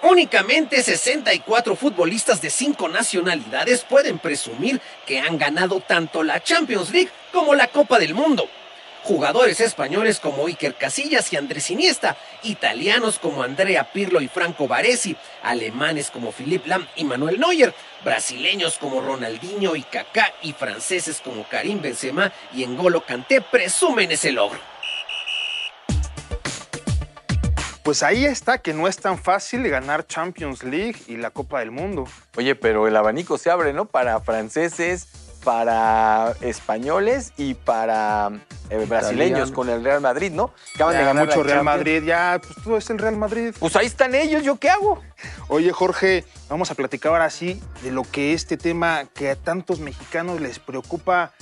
Únicamente 0.03 0.83
64 0.83 1.75
futbolistas 1.75 2.43
de 2.43 2.51
cinco 2.51 2.87
nacionalidades 2.91 3.83
pueden 3.89 4.19
presumir 4.19 4.79
que 5.07 5.21
han 5.21 5.39
ganado 5.39 5.81
tanto 5.81 6.23
la 6.23 6.43
Champions 6.43 6.91
League 6.91 7.09
como 7.33 7.55
la 7.55 7.69
Copa 7.69 7.99
del 7.99 8.13
Mundo. 8.13 8.45
Jugadores 9.09 9.61
españoles 9.61 10.21
como 10.21 10.45
Iker 10.45 10.75
Casillas 10.75 11.33
y 11.33 11.39
Andrés 11.39 11.71
Iniesta, 11.71 12.19
italianos 12.43 13.19
como 13.19 13.43
Andrea 13.43 13.91
Pirlo 13.91 14.21
y 14.21 14.29
Franco 14.29 14.69
Baresi, 14.69 15.17
alemanes 15.43 16.11
como 16.11 16.31
Philipp 16.31 16.67
Lahm 16.67 16.87
y 16.95 17.05
Manuel 17.05 17.41
Neuer, 17.41 17.73
brasileños 18.05 18.77
como 18.77 19.01
Ronaldinho 19.01 19.77
y 19.77 19.83
Kaká 19.83 20.35
y 20.43 20.53
franceses 20.53 21.23
como 21.25 21.49
Karim 21.49 21.81
Benzema 21.81 22.31
y 22.53 22.67
N'Golo 22.67 23.01
Kanté 23.07 23.41
presumen 23.41 24.13
ese 24.13 24.31
logro. 24.31 24.61
Pues 27.83 28.03
ahí 28.03 28.27
está 28.27 28.59
que 28.59 28.75
no 28.75 28.89
es 28.89 28.99
tan 28.99 29.17
fácil 29.19 29.67
ganar 29.71 30.07
Champions 30.07 30.63
League 30.63 30.97
y 31.07 31.17
la 31.17 31.31
Copa 31.31 31.61
del 31.61 31.71
Mundo. 31.71 32.05
Oye, 32.37 32.55
pero 32.55 32.87
el 32.87 32.95
abanico 32.95 33.39
se 33.39 33.51
abre, 33.51 33.73
¿no? 33.73 33.87
Para 33.87 34.21
franceses, 34.21 35.09
para 35.49 36.35
españoles 36.43 37.33
y 37.39 37.55
para 37.55 38.31
eh, 38.69 38.85
brasileños 38.87 39.49
Italiano. 39.49 39.55
con 39.55 39.71
el 39.71 39.83
Real 39.83 40.03
Madrid, 40.03 40.31
¿no? 40.31 40.53
Acaban 40.75 40.93
Ya, 40.93 40.99
de 40.99 41.05
ganar 41.07 41.25
mucho 41.25 41.39
la 41.39 41.43
Real 41.45 41.57
Champions. 41.65 41.79
Madrid, 41.79 42.03
ya, 42.05 42.41
pues 42.43 42.63
todo 42.63 42.77
es 42.77 42.91
el 42.91 42.99
Real 42.99 43.17
Madrid. 43.17 43.55
Pues 43.59 43.75
ahí 43.75 43.87
están 43.87 44.15
ellos, 44.15 44.43
¿yo 44.43 44.57
qué 44.57 44.69
hago? 44.69 45.01
Oye, 45.49 45.73
Jorge, 45.73 46.27
vamos 46.51 46.71
a 46.71 46.75
platicar 46.75 47.13
ahora 47.13 47.31
sí 47.31 47.63
de 47.83 47.91
lo 47.91 48.03
que 48.03 48.35
este 48.35 48.59
tema 48.59 49.05
que 49.15 49.31
a 49.31 49.37
tantos 49.37 49.81
mexicanos 49.81 50.39
les 50.39 50.59
preocupa. 50.59 51.33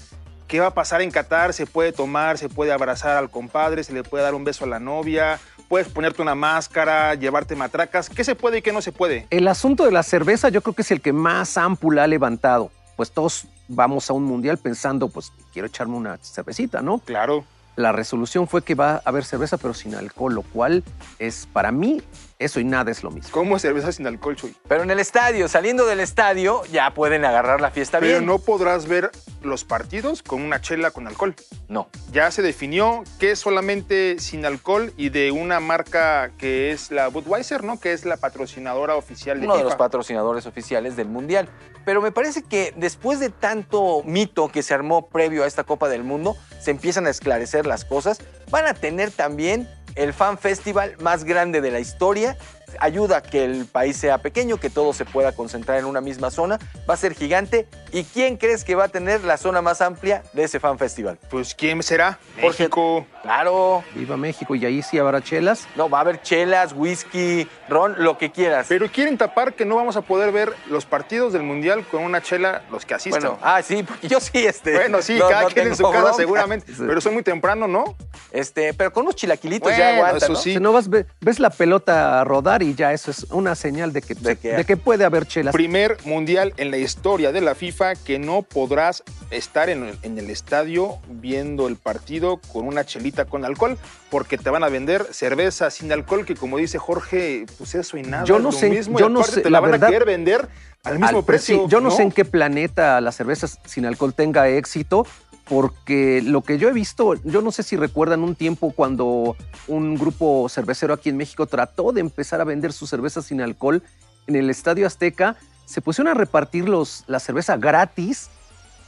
¿Qué 0.46 0.60
va 0.60 0.68
a 0.68 0.74
pasar 0.74 1.02
en 1.02 1.10
Qatar? 1.10 1.52
¿Se 1.52 1.66
puede 1.66 1.90
tomar? 1.90 2.38
¿Se 2.38 2.48
puede 2.48 2.70
abrazar 2.70 3.16
al 3.16 3.28
compadre? 3.28 3.82
¿Se 3.82 3.92
le 3.92 4.04
puede 4.04 4.22
dar 4.22 4.36
un 4.36 4.44
beso 4.44 4.66
a 4.66 4.68
la 4.68 4.78
novia? 4.78 5.40
¿Puedes 5.68 5.88
ponerte 5.88 6.22
una 6.22 6.36
máscara? 6.36 7.16
¿Llevarte 7.16 7.56
matracas? 7.56 8.08
¿Qué 8.08 8.22
se 8.22 8.36
puede 8.36 8.58
y 8.58 8.62
qué 8.62 8.70
no 8.70 8.82
se 8.82 8.92
puede? 8.92 9.26
El 9.30 9.48
asunto 9.48 9.84
de 9.84 9.90
la 9.90 10.04
cerveza 10.04 10.48
yo 10.48 10.62
creo 10.62 10.74
que 10.76 10.82
es 10.82 10.92
el 10.92 11.00
que 11.00 11.12
más 11.12 11.58
ámpula 11.58 12.04
ha 12.04 12.06
levantado. 12.06 12.70
Pues 12.94 13.10
todos 13.10 13.48
vamos 13.68 14.10
a 14.10 14.12
un 14.12 14.24
mundial 14.24 14.58
pensando, 14.58 15.08
pues 15.08 15.32
quiero 15.52 15.68
echarme 15.68 15.96
una 15.96 16.18
cervecita, 16.18 16.82
¿no? 16.82 16.98
Claro. 16.98 17.44
La 17.76 17.92
resolución 17.92 18.48
fue 18.48 18.62
que 18.62 18.74
va 18.74 18.94
a 18.94 19.02
haber 19.04 19.24
cerveza 19.24 19.58
pero 19.58 19.74
sin 19.74 19.94
alcohol, 19.94 20.34
lo 20.34 20.42
cual 20.42 20.82
es 21.18 21.46
para 21.52 21.72
mí 21.72 22.02
eso 22.38 22.60
y 22.60 22.64
nada 22.64 22.90
es 22.90 23.02
lo 23.02 23.10
mismo. 23.10 23.30
¿Cómo 23.32 23.58
cerveza 23.58 23.92
sin 23.92 24.06
alcohol, 24.06 24.36
Chuy? 24.36 24.54
Pero 24.68 24.82
en 24.82 24.90
el 24.90 24.98
estadio, 24.98 25.48
saliendo 25.48 25.86
del 25.86 26.00
estadio, 26.00 26.62
ya 26.66 26.92
pueden 26.92 27.24
agarrar 27.24 27.60
la 27.60 27.70
fiesta 27.70 27.98
Pero 27.98 28.18
bien. 28.18 28.26
no 28.26 28.38
podrás 28.38 28.86
ver 28.86 29.10
los 29.42 29.64
partidos 29.64 30.22
con 30.22 30.42
una 30.42 30.60
chela 30.60 30.90
con 30.90 31.06
alcohol. 31.06 31.34
No. 31.68 31.88
Ya 32.12 32.30
se 32.30 32.42
definió 32.42 33.04
que 33.18 33.30
es 33.30 33.38
solamente 33.38 34.18
sin 34.18 34.44
alcohol 34.44 34.92
y 34.96 35.08
de 35.08 35.30
una 35.32 35.60
marca 35.60 36.30
que 36.36 36.72
es 36.72 36.90
la 36.90 37.08
Budweiser, 37.08 37.64
¿no? 37.64 37.80
Que 37.80 37.92
es 37.92 38.04
la 38.04 38.18
patrocinadora 38.18 38.96
oficial 38.96 39.40
de 39.40 39.46
uno 39.46 39.56
de 39.56 39.64
los 39.64 39.76
patrocinadores 39.76 40.46
oficiales 40.46 40.96
del 40.96 41.08
Mundial. 41.08 41.48
Pero 41.86 42.02
me 42.02 42.12
parece 42.12 42.42
que 42.42 42.74
después 42.76 43.20
de 43.20 43.30
tanto 43.30 44.02
mito 44.04 44.48
que 44.48 44.62
se 44.62 44.74
armó 44.74 45.08
previo 45.08 45.44
a 45.44 45.46
esta 45.46 45.64
Copa 45.64 45.88
del 45.88 46.02
Mundo, 46.02 46.36
se 46.60 46.72
empiezan 46.72 47.06
a 47.06 47.10
esclarecer 47.10 47.64
las 47.64 47.84
cosas. 47.84 48.20
Van 48.50 48.66
a 48.66 48.74
tener 48.74 49.10
también 49.10 49.68
el 49.96 50.12
Fan 50.12 50.38
Festival 50.38 50.94
más 51.00 51.24
grande 51.24 51.60
de 51.60 51.70
la 51.70 51.80
historia. 51.80 52.36
Ayuda 52.80 53.18
a 53.18 53.22
que 53.22 53.44
el 53.44 53.66
país 53.66 53.96
sea 53.96 54.18
pequeño, 54.18 54.58
que 54.58 54.70
todo 54.70 54.92
se 54.92 55.04
pueda 55.04 55.32
concentrar 55.32 55.78
en 55.78 55.84
una 55.84 56.00
misma 56.00 56.30
zona. 56.30 56.58
Va 56.88 56.94
a 56.94 56.96
ser 56.96 57.14
gigante. 57.14 57.66
¿Y 57.92 58.04
quién 58.04 58.36
crees 58.36 58.64
que 58.64 58.74
va 58.74 58.84
a 58.84 58.88
tener 58.88 59.24
la 59.24 59.36
zona 59.36 59.62
más 59.62 59.80
amplia 59.80 60.22
de 60.32 60.44
ese 60.44 60.60
Fan 60.60 60.78
Festival? 60.78 61.18
Pues 61.30 61.54
¿quién 61.54 61.82
será? 61.82 62.18
Jorge. 62.40 62.64
México. 62.64 63.06
Claro. 63.22 63.82
Viva 63.94 64.16
México 64.16 64.54
y 64.54 64.64
ahí 64.66 64.82
sí 64.82 64.98
habrá 64.98 65.20
chelas. 65.22 65.66
No, 65.76 65.88
va 65.90 65.98
a 65.98 66.00
haber 66.02 66.20
chelas, 66.22 66.72
whisky, 66.74 67.48
ron, 67.68 67.94
lo 67.98 68.18
que 68.18 68.30
quieras. 68.30 68.66
Pero 68.68 68.86
quieren 68.90 69.16
tapar 69.18 69.54
que 69.54 69.64
no 69.64 69.76
vamos 69.76 69.96
a 69.96 70.02
poder 70.02 70.32
ver 70.32 70.52
los 70.68 70.84
partidos 70.86 71.32
del 71.32 71.42
Mundial 71.42 71.84
con 71.90 72.02
una 72.02 72.20
chela 72.22 72.62
los 72.70 72.84
que 72.84 72.94
asistan. 72.94 73.22
bueno, 73.22 73.38
ah, 73.42 73.62
sí, 73.62 73.82
porque 73.82 74.08
yo 74.08 74.20
sí, 74.20 74.46
este. 74.46 74.74
Bueno, 74.74 75.02
sí, 75.02 75.14
no- 75.18 75.28
cada 75.28 75.42
no 75.42 75.48
quien 75.48 75.68
en 75.68 75.76
su 75.76 75.82
casa 75.84 75.98
bronca. 76.00 76.16
seguramente. 76.16 76.72
Pero 76.76 77.00
son 77.00 77.14
muy 77.14 77.22
temprano, 77.22 77.66
¿no? 77.66 77.96
Este, 78.30 78.74
pero 78.74 78.92
con 78.92 79.04
unos 79.04 79.16
chilaquilitos 79.16 79.62
Bueno, 79.70 79.78
ya 79.78 79.94
aguanta, 79.96 80.18
eso 80.18 80.32
¿no? 80.34 80.38
sí. 80.38 80.54
Si 80.54 80.60
no 80.60 80.72
vas, 80.72 80.88
ve- 80.88 81.06
ves 81.20 81.38
la 81.40 81.50
pelota 81.50 82.22
rodar 82.24 82.55
y 82.62 82.74
ya 82.74 82.92
eso 82.92 83.10
es 83.10 83.24
una 83.30 83.54
señal 83.54 83.92
de 83.92 84.02
que, 84.02 84.14
De 84.14 84.36
que- 84.36 84.52
de 84.56 84.64
que 84.64 84.76
puede 84.76 85.04
haber 85.04 85.26
chelas. 85.26 85.52
Primer 85.52 85.96
mundial 86.04 86.52
en 86.56 86.70
la 86.70 86.78
historia 86.78 87.32
de 87.32 87.40
la 87.40 87.54
FIFA 87.54 87.94
que 87.94 88.18
no 88.18 88.42
podrás 88.42 89.02
estar 89.30 89.68
en 89.70 89.84
el, 89.84 89.98
en 90.02 90.18
el 90.18 90.30
estadio 90.30 90.98
viendo 91.08 91.68
el 91.68 91.76
partido 91.76 92.40
con 92.52 92.66
una 92.66 92.84
chelita 92.84 93.24
con 93.24 93.44
alcohol, 93.44 93.78
porque 94.10 94.38
te 94.38 94.50
van 94.50 94.62
a 94.64 94.68
vender 94.68 95.06
cerveza 95.12 95.70
sin 95.70 95.90
alcohol, 95.92 96.24
que 96.24 96.34
como 96.34 96.58
dice 96.58 96.78
Jorge, 96.78 97.46
pues 97.58 97.74
eso 97.74 97.96
y 97.96 98.02
nada. 98.02 98.24
Yo 98.24 98.36
es 98.36 98.42
no 98.42 98.50
lo 98.50 98.56
sé- 98.56 98.70
mismo, 98.70 98.98
yo 98.98 99.08
no 99.08 99.22
sé, 99.22 99.40
te 99.40 99.50
la 99.50 99.56
la 99.56 99.60
van 99.60 99.70
verdad- 99.72 99.88
a 99.88 99.92
querer 99.92 100.06
vender 100.06 100.48
al 100.84 100.98
mismo 101.00 101.18
Al 101.18 101.24
precio. 101.24 101.56
sí, 101.56 101.62
yo 101.68 101.80
no, 101.80 101.90
sé 101.90 102.02
en 102.02 102.12
qué 102.12 102.24
planeta 102.24 103.00
la 103.00 103.10
cerveza 103.10 103.48
sin 103.64 103.86
alcohol 103.86 104.14
tenga 104.14 104.48
éxito, 104.48 105.04
porque 105.48 106.22
lo 106.24 106.42
que 106.42 106.58
yo 106.58 106.68
he 106.68 106.72
visto, 106.72 107.14
yo 107.24 107.40
no 107.40 107.52
sé 107.52 107.62
si 107.62 107.76
recuerdan 107.76 108.22
un 108.22 108.34
tiempo 108.34 108.72
cuando 108.72 109.36
un 109.68 109.94
grupo 109.94 110.48
cervecero 110.48 110.92
aquí 110.92 111.08
en 111.08 111.16
México 111.16 111.46
trató 111.46 111.92
de 111.92 112.00
empezar 112.00 112.40
a 112.40 112.44
vender 112.44 112.72
su 112.72 112.86
cerveza 112.86 113.22
sin 113.22 113.40
alcohol 113.40 113.82
en 114.26 114.34
el 114.34 114.50
Estadio 114.50 114.86
Azteca, 114.86 115.36
se 115.64 115.80
pusieron 115.80 116.10
a 116.10 116.14
repartir 116.14 116.68
los, 116.68 117.04
la 117.06 117.20
cerveza 117.20 117.56
gratis 117.56 118.28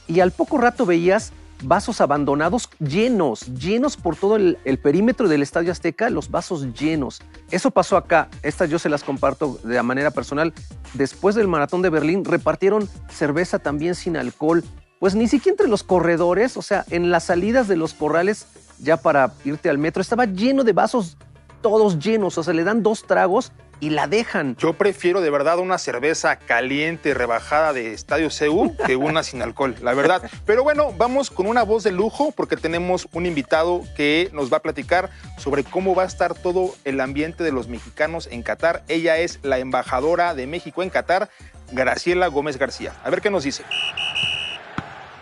y 0.07 0.19
al 0.19 0.31
poco 0.31 0.57
rato 0.57 0.85
veías 0.85 1.31
vasos 1.63 2.01
abandonados 2.01 2.69
llenos, 2.79 3.45
llenos 3.47 3.97
por 3.97 4.15
todo 4.15 4.35
el, 4.35 4.57
el 4.63 4.79
perímetro 4.79 5.27
del 5.27 5.41
Estadio 5.41 5.71
Azteca, 5.71 6.09
los 6.09 6.31
vasos 6.31 6.73
llenos. 6.73 7.21
Eso 7.51 7.71
pasó 7.71 7.97
acá. 7.97 8.29
Estas 8.43 8.69
yo 8.69 8.79
se 8.79 8.89
las 8.89 9.03
comparto 9.03 9.59
de 9.63 9.81
manera 9.83 10.11
personal. 10.11 10.53
Después 10.93 11.35
del 11.35 11.47
maratón 11.47 11.81
de 11.81 11.89
Berlín 11.89 12.25
repartieron 12.25 12.89
cerveza 13.09 13.59
también 13.59 13.95
sin 13.95 14.17
alcohol. 14.17 14.63
Pues 14.99 15.15
ni 15.15 15.27
siquiera 15.29 15.53
entre 15.53 15.69
los 15.69 15.83
corredores, 15.83 16.57
o 16.57 16.61
sea, 16.61 16.83
en 16.89 17.09
las 17.09 17.23
salidas 17.23 17.67
de 17.69 17.77
los 17.77 17.93
corrales 17.93 18.47
ya 18.79 18.97
para 18.97 19.31
irte 19.45 19.69
al 19.69 19.77
metro, 19.77 20.01
estaba 20.01 20.25
lleno 20.25 20.63
de 20.63 20.73
vasos, 20.73 21.17
todos 21.61 21.99
llenos. 21.99 22.37
O 22.37 22.43
sea, 22.43 22.53
le 22.53 22.65
dan 22.65 22.83
dos 22.83 23.03
tragos 23.03 23.53
y 23.79 23.91
la 23.91 24.07
dejan. 24.07 24.57
Yo 24.57 24.73
prefiero 24.73 25.21
de 25.21 25.29
verdad 25.29 25.59
una 25.59 25.77
cerveza 25.77 26.35
caliente, 26.35 27.13
rebajada 27.13 27.71
de 27.71 27.93
Estadio 27.93 28.27
CU, 28.27 28.75
que 28.85 28.97
una 28.97 29.23
sin 29.23 29.41
alcohol, 29.41 29.75
la 29.81 29.93
verdad. 29.93 30.29
Pero 30.45 30.63
bueno, 30.63 30.93
vamos 30.97 31.31
con 31.31 31.47
una 31.47 31.63
voz 31.63 31.83
de 31.83 31.91
lujo 31.91 32.33
porque 32.35 32.57
tenemos 32.57 33.07
un 33.13 33.25
invitado 33.25 33.83
que 33.95 34.29
nos 34.33 34.51
va 34.51 34.57
a 34.57 34.61
platicar 34.61 35.09
sobre 35.37 35.63
cómo 35.63 35.95
va 35.95 36.03
a 36.03 36.07
estar 36.07 36.33
todo 36.33 36.75
el 36.83 36.99
ambiente 36.99 37.43
de 37.45 37.53
los 37.53 37.69
mexicanos 37.69 38.27
en 38.31 38.43
Qatar. 38.43 38.83
Ella 38.89 39.17
es 39.17 39.39
la 39.43 39.59
embajadora 39.59 40.33
de 40.35 40.45
México 40.45 40.83
en 40.83 40.89
Qatar, 40.89 41.29
Graciela 41.71 42.27
Gómez 42.27 42.57
García. 42.57 42.93
A 43.03 43.09
ver 43.09 43.21
qué 43.21 43.29
nos 43.29 43.45
dice. 43.45 43.63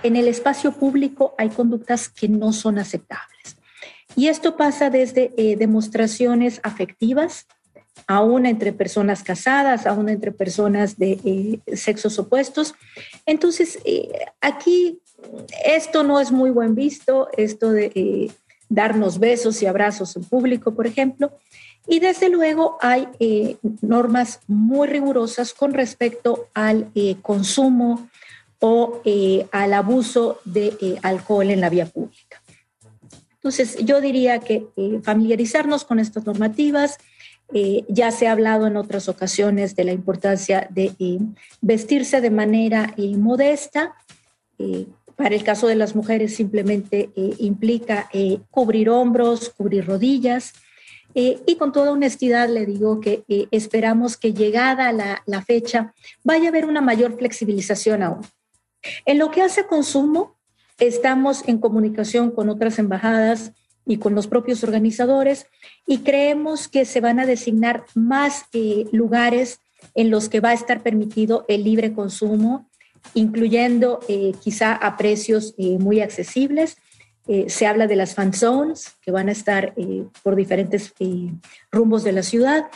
En 0.07 0.15
el 0.15 0.29
espacio 0.29 0.71
público 0.71 1.35
hay 1.37 1.49
conductas 1.49 2.07
que 2.07 2.29
no 2.29 2.53
son 2.53 2.79
aceptables. 2.79 3.57
Y 4.15 4.29
esto 4.29 4.55
pasa 4.55 4.89
desde 4.89 5.33
eh, 5.35 5.57
demostraciones 5.57 6.61
afectivas, 6.63 7.45
aún 8.07 8.45
entre 8.45 8.71
personas 8.71 9.21
casadas, 9.21 9.85
aún 9.85 10.07
entre 10.07 10.31
personas 10.31 10.97
de 10.97 11.19
eh, 11.25 11.75
sexos 11.75 12.17
opuestos. 12.19 12.73
Entonces, 13.25 13.79
eh, 13.83 14.07
aquí 14.39 15.01
esto 15.65 16.03
no 16.03 16.21
es 16.21 16.31
muy 16.31 16.51
buen 16.51 16.73
visto, 16.73 17.27
esto 17.35 17.73
de 17.73 18.31
darnos 18.69 19.19
besos 19.19 19.61
y 19.61 19.65
abrazos 19.65 20.15
en 20.15 20.23
público, 20.23 20.73
por 20.73 20.87
ejemplo. 20.87 21.37
Y 21.85 21.99
desde 21.99 22.29
luego 22.29 22.77
hay 22.79 23.09
normas 23.81 24.39
muy 24.47 24.87
rigurosas 24.87 25.53
con 25.53 25.73
respecto 25.73 26.47
al 26.53 26.91
consumo 27.21 28.09
o 28.59 29.01
al 29.51 29.73
abuso 29.73 30.39
de 30.45 30.99
alcohol 31.03 31.49
en 31.49 31.61
la 31.61 31.69
vía 31.69 31.85
pública. 31.85 32.41
Entonces, 33.35 33.77
yo 33.85 34.01
diría 34.01 34.39
que 34.39 34.67
familiarizarnos 35.03 35.85
con 35.85 35.99
estas 35.99 36.25
normativas, 36.25 36.97
eh, 37.53 37.85
ya 37.87 38.11
se 38.11 38.27
ha 38.27 38.33
hablado 38.33 38.67
en 38.67 38.75
otras 38.75 39.07
ocasiones 39.07 39.75
de 39.75 39.85
la 39.85 39.93
importancia 39.93 40.67
de 40.69 40.91
eh, 40.99 41.19
vestirse 41.61 42.19
de 42.19 42.29
manera 42.29 42.93
eh, 42.97 43.15
modesta. 43.15 43.95
para 45.15 45.35
el 45.35 45.43
caso 45.43 45.67
de 45.67 45.75
las 45.75 45.95
mujeres 45.95 46.35
simplemente 46.35 47.11
implica 47.37 48.09
cubrir 48.51 48.89
hombros, 48.89 49.49
cubrir 49.49 49.85
rodillas. 49.85 50.53
y 51.13 51.55
con 51.57 51.71
toda 51.71 51.91
honestidad 51.91 52.49
le 52.49 52.65
digo 52.65 52.99
que 52.99 53.23
esperamos 53.51 54.17
que 54.17 54.33
llegada 54.33 54.91
la, 54.91 55.23
la 55.25 55.41
fecha 55.41 55.93
vaya 56.23 56.45
a 56.45 56.49
haber 56.49 56.65
una 56.65 56.81
mayor 56.81 57.17
flexibilización 57.17 58.03
aún. 58.03 58.21
En 59.05 59.17
lo 59.17 59.31
que 59.31 59.41
hace 59.41 59.65
consumo, 59.65 60.37
estamos 60.79 61.47
en 61.47 61.57
comunicación 61.57 62.31
con 62.31 62.49
otras 62.49 62.79
embajadas 62.79 63.51
y 63.85 63.97
con 63.97 64.13
los 64.13 64.27
propios 64.27 64.63
organizadores 64.63 65.47
y 65.87 65.99
creemos 65.99 66.67
que 66.67 66.85
se 66.85 67.01
van 67.01 67.19
a 67.19 67.25
designar 67.25 67.85
más 67.95 68.45
eh, 68.53 68.85
lugares 68.91 69.59
en 69.95 70.11
los 70.11 70.29
que 70.29 70.41
va 70.41 70.49
a 70.49 70.53
estar 70.53 70.83
permitido 70.83 71.45
el 71.47 71.63
libre 71.63 71.93
consumo, 71.93 72.69
incluyendo 73.13 73.99
eh, 74.09 74.33
quizá 74.43 74.73
a 74.73 74.97
precios 74.97 75.55
eh, 75.57 75.77
muy 75.79 76.01
accesibles. 76.01 76.77
se 77.47 77.67
habla 77.67 77.87
de 77.87 77.97
las 77.97 78.15
fan 78.15 78.31
zones 78.31 78.93
que 79.01 79.11
van 79.11 79.27
a 79.27 79.33
estar 79.33 79.73
por 80.23 80.37
diferentes 80.37 80.93
rumbos 81.69 82.05
de 82.05 82.13
la 82.13 82.23
ciudad, 82.23 82.67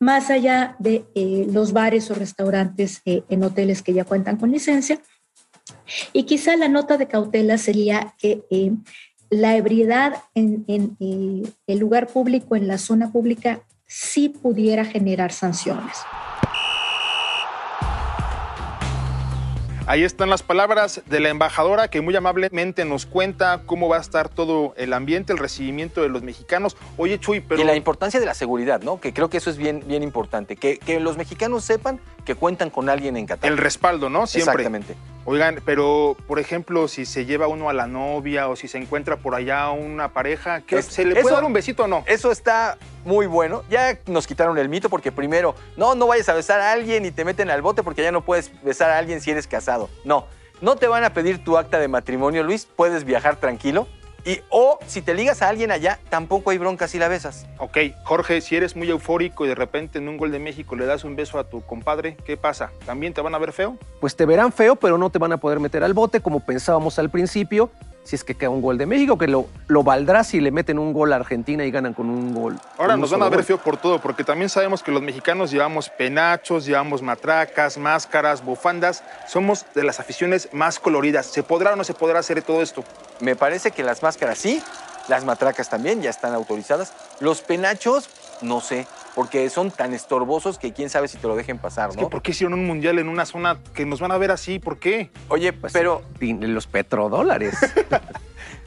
más 0.00 0.30
allá 0.30 0.74
de 0.80 1.04
los 1.52 1.72
bares 1.72 2.10
o 2.10 2.14
restaurantes 2.14 3.02
en 3.04 3.44
hoteles 3.44 3.82
que 3.82 3.92
ya 3.92 4.04
cuentan 4.04 4.36
con 4.36 4.50
licencia. 4.50 5.00
Y 6.12 6.24
quizá 6.24 6.56
la 6.56 6.68
nota 6.68 6.96
de 6.96 7.08
cautela 7.08 7.58
sería 7.58 8.14
que 8.18 8.42
la 9.30 9.56
ebriedad 9.56 10.22
en, 10.34 10.64
eh, 10.68 11.48
el 11.66 11.78
lugar 11.78 12.08
público, 12.08 12.56
en 12.56 12.68
la 12.68 12.78
zona 12.78 13.12
pública, 13.12 13.60
sí 13.86 14.28
pudiera 14.28 14.84
generar 14.84 15.32
sanciones. 15.32 15.98
Ahí 19.86 20.04
están 20.04 20.30
las 20.30 20.44
palabras 20.44 21.02
de 21.06 21.18
la 21.18 21.30
embajadora 21.30 21.88
que 21.88 22.00
muy 22.00 22.14
amablemente 22.14 22.84
nos 22.84 23.06
cuenta 23.06 23.62
cómo 23.66 23.88
va 23.88 23.96
a 23.96 24.00
estar 24.00 24.28
todo 24.28 24.72
el 24.76 24.92
ambiente, 24.92 25.32
el 25.32 25.38
recibimiento 25.40 26.02
de 26.02 26.08
los 26.08 26.22
mexicanos. 26.22 26.76
Oye, 26.96 27.18
Chuy, 27.18 27.40
pero... 27.40 27.60
Y 27.60 27.64
la 27.64 27.74
importancia 27.74 28.20
de 28.20 28.26
la 28.26 28.34
seguridad, 28.34 28.82
¿no? 28.82 29.00
Que 29.00 29.12
creo 29.12 29.28
que 29.28 29.38
eso 29.38 29.50
es 29.50 29.56
bien, 29.56 29.82
bien 29.88 30.04
importante. 30.04 30.54
Que, 30.54 30.78
que 30.78 31.00
los 31.00 31.16
mexicanos 31.16 31.64
sepan 31.64 31.98
que 32.24 32.36
cuentan 32.36 32.70
con 32.70 32.88
alguien 32.88 33.16
en 33.16 33.26
Qatar. 33.26 33.50
El 33.50 33.58
respaldo, 33.58 34.08
¿no? 34.08 34.28
Siempre. 34.28 34.52
Exactamente. 34.52 34.94
Oigan, 35.30 35.62
pero 35.64 36.16
por 36.26 36.40
ejemplo, 36.40 36.88
si 36.88 37.06
se 37.06 37.24
lleva 37.24 37.46
uno 37.46 37.70
a 37.70 37.72
la 37.72 37.86
novia 37.86 38.48
o 38.48 38.56
si 38.56 38.66
se 38.66 38.78
encuentra 38.78 39.18
por 39.18 39.36
allá 39.36 39.70
una 39.70 40.12
pareja, 40.12 40.62
¿qué, 40.62 40.82
¿se 40.82 41.04
le 41.04 41.22
puede 41.22 41.36
dar 41.36 41.44
un 41.44 41.52
besito 41.52 41.84
o 41.84 41.86
no? 41.86 42.02
Eso 42.08 42.32
está 42.32 42.78
muy 43.04 43.26
bueno. 43.26 43.62
Ya 43.70 43.96
nos 44.06 44.26
quitaron 44.26 44.58
el 44.58 44.68
mito 44.68 44.90
porque 44.90 45.12
primero, 45.12 45.54
no, 45.76 45.94
no 45.94 46.08
vayas 46.08 46.28
a 46.30 46.34
besar 46.34 46.60
a 46.60 46.72
alguien 46.72 47.06
y 47.06 47.12
te 47.12 47.24
meten 47.24 47.48
al 47.48 47.62
bote 47.62 47.84
porque 47.84 48.02
ya 48.02 48.10
no 48.10 48.22
puedes 48.22 48.50
besar 48.64 48.90
a 48.90 48.98
alguien 48.98 49.20
si 49.20 49.30
eres 49.30 49.46
casado. 49.46 49.88
No, 50.04 50.26
no 50.60 50.74
te 50.74 50.88
van 50.88 51.04
a 51.04 51.14
pedir 51.14 51.44
tu 51.44 51.56
acta 51.56 51.78
de 51.78 51.86
matrimonio, 51.86 52.42
Luis, 52.42 52.66
puedes 52.66 53.04
viajar 53.04 53.36
tranquilo. 53.36 53.86
Y 54.24 54.40
o 54.50 54.78
si 54.86 55.02
te 55.02 55.14
ligas 55.14 55.42
a 55.42 55.48
alguien 55.48 55.70
allá, 55.70 55.98
tampoco 56.08 56.50
hay 56.50 56.58
bronca 56.58 56.88
si 56.88 56.98
la 56.98 57.08
besas. 57.08 57.46
Ok, 57.58 57.78
Jorge, 58.04 58.40
si 58.40 58.56
eres 58.56 58.76
muy 58.76 58.88
eufórico 58.90 59.44
y 59.44 59.48
de 59.48 59.54
repente 59.54 59.98
en 59.98 60.08
un 60.08 60.16
gol 60.16 60.30
de 60.30 60.38
México 60.38 60.76
le 60.76 60.86
das 60.86 61.04
un 61.04 61.16
beso 61.16 61.38
a 61.38 61.44
tu 61.44 61.62
compadre, 61.62 62.16
¿qué 62.24 62.36
pasa? 62.36 62.70
¿También 62.84 63.14
te 63.14 63.20
van 63.20 63.34
a 63.34 63.38
ver 63.38 63.52
feo? 63.52 63.76
Pues 64.00 64.16
te 64.16 64.26
verán 64.26 64.52
feo, 64.52 64.76
pero 64.76 64.98
no 64.98 65.10
te 65.10 65.18
van 65.18 65.32
a 65.32 65.38
poder 65.38 65.60
meter 65.60 65.82
al 65.84 65.94
bote 65.94 66.20
como 66.20 66.40
pensábamos 66.40 66.98
al 66.98 67.10
principio 67.10 67.70
si 68.04 68.16
es 68.16 68.24
que 68.24 68.34
queda 68.34 68.50
un 68.50 68.62
gol 68.62 68.78
de 68.78 68.86
México, 68.86 69.18
que 69.18 69.28
lo, 69.28 69.46
lo 69.68 69.82
valdrá 69.82 70.24
si 70.24 70.40
le 70.40 70.50
meten 70.50 70.78
un 70.78 70.92
gol 70.92 71.12
a 71.12 71.16
Argentina 71.16 71.64
y 71.64 71.70
ganan 71.70 71.94
con 71.94 72.10
un 72.10 72.34
gol. 72.34 72.58
Ahora 72.78 72.96
nos 72.96 73.10
van 73.10 73.22
a 73.22 73.28
ver 73.28 73.44
feo 73.44 73.58
por 73.58 73.76
todo, 73.76 74.00
porque 74.00 74.24
también 74.24 74.48
sabemos 74.48 74.82
que 74.82 74.90
los 74.90 75.02
mexicanos 75.02 75.50
llevamos 75.50 75.90
penachos, 75.90 76.64
llevamos 76.64 77.02
matracas, 77.02 77.78
máscaras, 77.78 78.44
bufandas. 78.44 79.04
Somos 79.28 79.66
de 79.74 79.84
las 79.84 80.00
aficiones 80.00 80.48
más 80.52 80.78
coloridas. 80.78 81.26
¿Se 81.26 81.42
podrá 81.42 81.74
o 81.74 81.76
no 81.76 81.84
se 81.84 81.94
podrá 81.94 82.18
hacer 82.18 82.42
todo 82.42 82.62
esto? 82.62 82.84
Me 83.20 83.36
parece 83.36 83.70
que 83.70 83.82
las 83.82 84.02
máscaras 84.02 84.38
sí, 84.38 84.62
las 85.08 85.24
matracas 85.24 85.68
también 85.68 86.02
ya 86.02 86.10
están 86.10 86.34
autorizadas. 86.34 86.92
Los 87.20 87.42
penachos, 87.42 88.08
no 88.42 88.60
sé 88.60 88.86
porque 89.14 89.50
son 89.50 89.70
tan 89.70 89.92
estorbosos 89.92 90.58
que 90.58 90.72
quién 90.72 90.88
sabe 90.88 91.08
si 91.08 91.18
te 91.18 91.26
lo 91.26 91.36
dejen 91.36 91.58
pasar, 91.58 91.94
¿no? 91.96 92.08
¿Por 92.08 92.22
qué 92.22 92.30
hicieron 92.30 92.54
un 92.58 92.66
mundial 92.66 92.98
en 92.98 93.08
una 93.08 93.26
zona 93.26 93.58
que 93.74 93.84
nos 93.84 94.00
van 94.00 94.12
a 94.12 94.18
ver 94.18 94.30
así? 94.30 94.58
¿Por 94.58 94.78
qué? 94.78 95.10
Oye, 95.28 95.52
pues, 95.52 95.72
pero... 95.72 96.02
Los 96.20 96.66
petrodólares. 96.66 97.54